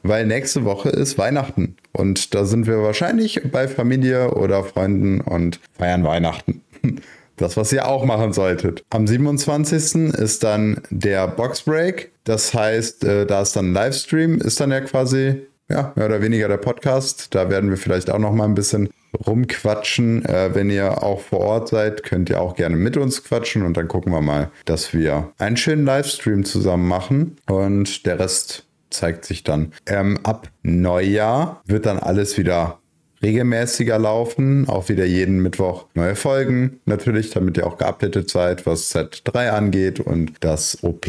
weil 0.04 0.26
nächste 0.26 0.66
Woche 0.66 0.90
ist 0.90 1.18
Weihnachten. 1.18 1.76
Und 1.92 2.34
da 2.36 2.46
sind 2.46 2.68
wir 2.68 2.82
wahrscheinlich 2.82 3.42
bei 3.52 3.68
Familie 3.68 4.32
oder 4.32 4.64
Freunden 4.64 5.22
und 5.22 5.60
feiern 5.78 6.04
Weihnachten. 6.04 6.62
Das, 7.40 7.56
was 7.56 7.72
ihr 7.72 7.88
auch 7.88 8.04
machen 8.04 8.34
solltet. 8.34 8.84
Am 8.90 9.08
27. 9.08 10.14
ist 10.14 10.44
dann 10.44 10.82
der 10.90 11.28
Boxbreak. 11.28 12.12
Das 12.26 12.54
heißt, 12.54 13.06
äh, 13.06 13.26
da 13.26 13.42
ist 13.42 13.56
dann 13.56 13.72
ein 13.72 13.74
Livestream, 13.74 14.40
ist 14.40 14.60
dann 14.60 14.72
ja 14.72 14.82
quasi 14.82 15.48
ja, 15.70 15.94
mehr 15.96 16.08
oder 16.08 16.22
weniger 16.22 16.50
der 16.50 16.58
Podcast. 16.58 17.34
Da 17.34 17.50
werden 17.50 17.70
wir 17.70 17.78
vielleicht 17.78 18.10
auch 18.10 18.20
noch 18.20 18.34
mal 18.34 18.44
ein 18.44 18.56
bisschen 18.56 18.90
rumquatschen. 19.26 20.26
Äh, 20.26 20.54
wenn 20.54 20.70
ihr 20.70 21.02
auch 21.02 21.22
vor 21.22 21.40
Ort 21.40 21.70
seid, 21.70 22.04
könnt 22.04 22.30
ihr 22.30 22.42
auch 22.42 22.56
gerne 22.56 22.76
mit 22.76 22.98
uns 22.98 23.24
quatschen 23.24 23.64
und 23.64 23.78
dann 23.78 23.88
gucken 23.88 24.12
wir 24.12 24.22
mal, 24.22 24.52
dass 24.66 24.94
wir 24.94 25.32
einen 25.38 25.56
schönen 25.56 25.86
Livestream 25.86 26.44
zusammen 26.44 26.90
machen 26.90 27.38
und 27.48 28.06
der 28.06 28.20
Rest 28.20 28.66
zeigt 28.90 29.24
sich 29.24 29.44
dann. 29.44 29.72
Ähm, 29.86 30.20
ab 30.24 30.50
Neujahr 30.64 31.62
wird 31.66 31.86
dann 31.86 32.00
alles 32.00 32.38
wieder 32.38 32.80
regelmäßiger 33.22 34.00
laufen. 34.00 34.68
Auch 34.68 34.90
wieder 34.90 35.06
jeden 35.06 35.42
Mittwoch 35.42 35.86
neue 35.94 36.16
Folgen. 36.16 36.80
Natürlich, 36.86 37.32
damit 37.32 37.58
ihr 37.58 37.68
auch 37.68 37.78
geupdatet 37.78 38.30
seid, 38.30 38.66
was 38.66 38.94
Z3 38.96 39.50
angeht 39.50 40.00
und 40.00 40.34
das 40.42 40.84
OP. 40.84 41.08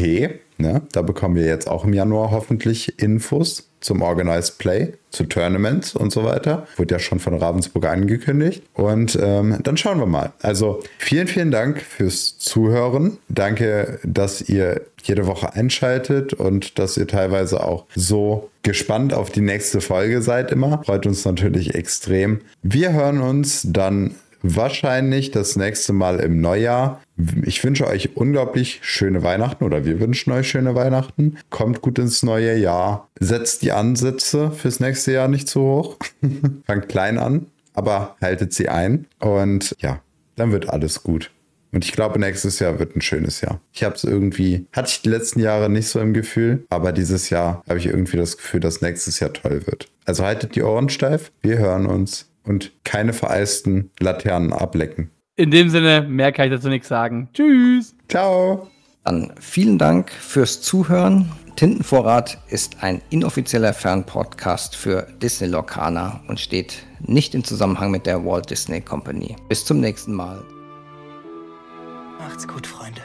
Ne? 0.61 0.83
Da 0.91 1.01
bekommen 1.01 1.35
wir 1.35 1.45
jetzt 1.45 1.67
auch 1.67 1.83
im 1.83 1.93
Januar 1.93 2.31
hoffentlich 2.31 2.99
Infos 2.99 3.67
zum 3.81 4.01
Organized 4.03 4.59
Play, 4.59 4.93
zu 5.09 5.25
Tournaments 5.25 5.95
und 5.95 6.11
so 6.11 6.23
weiter. 6.23 6.67
Wurde 6.77 6.95
ja 6.95 6.99
schon 6.99 7.19
von 7.19 7.33
Ravensburg 7.33 7.85
angekündigt. 7.87 8.63
Und 8.73 9.17
ähm, 9.19 9.57
dann 9.63 9.75
schauen 9.75 9.99
wir 9.99 10.05
mal. 10.05 10.31
Also 10.41 10.81
vielen, 10.99 11.27
vielen 11.27 11.51
Dank 11.51 11.81
fürs 11.81 12.37
Zuhören. 12.37 13.17
Danke, 13.27 13.99
dass 14.03 14.47
ihr 14.47 14.81
jede 15.03 15.25
Woche 15.25 15.53
einschaltet 15.53 16.33
und 16.33 16.77
dass 16.77 16.95
ihr 16.95 17.07
teilweise 17.07 17.63
auch 17.63 17.85
so 17.95 18.49
gespannt 18.61 19.13
auf 19.13 19.31
die 19.31 19.41
nächste 19.41 19.81
Folge 19.81 20.21
seid 20.21 20.51
immer. 20.51 20.83
Freut 20.83 21.07
uns 21.07 21.25
natürlich 21.25 21.73
extrem. 21.73 22.41
Wir 22.61 22.93
hören 22.93 23.19
uns 23.19 23.65
dann 23.65 24.15
wahrscheinlich 24.43 25.31
das 25.31 25.55
nächste 25.55 25.93
Mal 25.93 26.19
im 26.19 26.41
Neujahr. 26.41 27.01
Ich 27.43 27.63
wünsche 27.63 27.87
euch 27.87 28.15
unglaublich 28.15 28.79
schöne 28.81 29.23
Weihnachten 29.23 29.63
oder 29.63 29.85
wir 29.85 29.99
wünschen 29.99 30.31
euch 30.31 30.49
schöne 30.49 30.75
Weihnachten. 30.75 31.37
Kommt 31.49 31.81
gut 31.81 31.99
ins 31.99 32.23
neue 32.23 32.57
Jahr. 32.57 33.09
Setzt 33.19 33.61
die 33.61 33.71
Ansätze 33.71 34.51
fürs 34.51 34.79
nächste 34.79 35.11
Jahr 35.11 35.27
nicht 35.27 35.47
zu 35.47 35.61
hoch. 35.61 35.97
Fangt 36.65 36.89
klein 36.89 37.17
an, 37.17 37.47
aber 37.73 38.15
haltet 38.21 38.53
sie 38.53 38.69
ein. 38.69 39.05
Und 39.19 39.75
ja, 39.79 40.01
dann 40.35 40.51
wird 40.51 40.69
alles 40.69 41.03
gut. 41.03 41.31
Und 41.73 41.85
ich 41.85 41.93
glaube, 41.93 42.19
nächstes 42.19 42.59
Jahr 42.59 42.79
wird 42.79 42.95
ein 42.95 43.01
schönes 43.01 43.41
Jahr. 43.41 43.61
Ich 43.71 43.83
habe 43.83 43.95
es 43.95 44.03
irgendwie, 44.03 44.65
hatte 44.73 44.89
ich 44.89 45.01
die 45.01 45.09
letzten 45.09 45.39
Jahre 45.39 45.69
nicht 45.69 45.87
so 45.87 45.99
im 45.99 46.13
Gefühl, 46.13 46.65
aber 46.69 46.91
dieses 46.91 47.29
Jahr 47.29 47.63
habe 47.67 47.79
ich 47.79 47.85
irgendwie 47.85 48.17
das 48.17 48.35
Gefühl, 48.35 48.59
dass 48.59 48.81
nächstes 48.81 49.19
Jahr 49.21 49.31
toll 49.31 49.65
wird. 49.65 49.87
Also 50.05 50.25
haltet 50.25 50.55
die 50.55 50.63
Ohren 50.63 50.89
steif. 50.89 51.31
Wir 51.41 51.59
hören 51.59 51.85
uns 51.85 52.27
und 52.43 52.71
keine 52.83 53.13
vereisten 53.13 53.91
Laternen 53.99 54.53
ablecken. 54.53 55.11
In 55.35 55.51
dem 55.51 55.69
Sinne, 55.69 56.01
mehr 56.01 56.31
kann 56.31 56.47
ich 56.47 56.53
dazu 56.53 56.69
nichts 56.69 56.87
sagen. 56.87 57.29
Tschüss. 57.33 57.95
Ciao. 58.09 58.67
Dann 59.03 59.33
vielen 59.39 59.77
Dank 59.77 60.11
fürs 60.11 60.61
Zuhören. 60.61 61.31
Tintenvorrat 61.55 62.37
ist 62.49 62.83
ein 62.83 63.01
inoffizieller 63.09 63.73
Fernpodcast 63.73 64.75
für 64.75 65.07
Disney 65.21 65.47
Lorcaner 65.47 66.21
und 66.27 66.39
steht 66.39 66.85
nicht 66.99 67.33
im 67.33 67.43
Zusammenhang 67.43 67.91
mit 67.91 68.05
der 68.05 68.23
Walt 68.25 68.49
Disney 68.49 68.81
Company. 68.81 69.35
Bis 69.49 69.65
zum 69.65 69.79
nächsten 69.79 70.13
Mal. 70.13 70.43
Macht's 72.19 72.47
gut, 72.47 72.67
Freunde. 72.67 73.00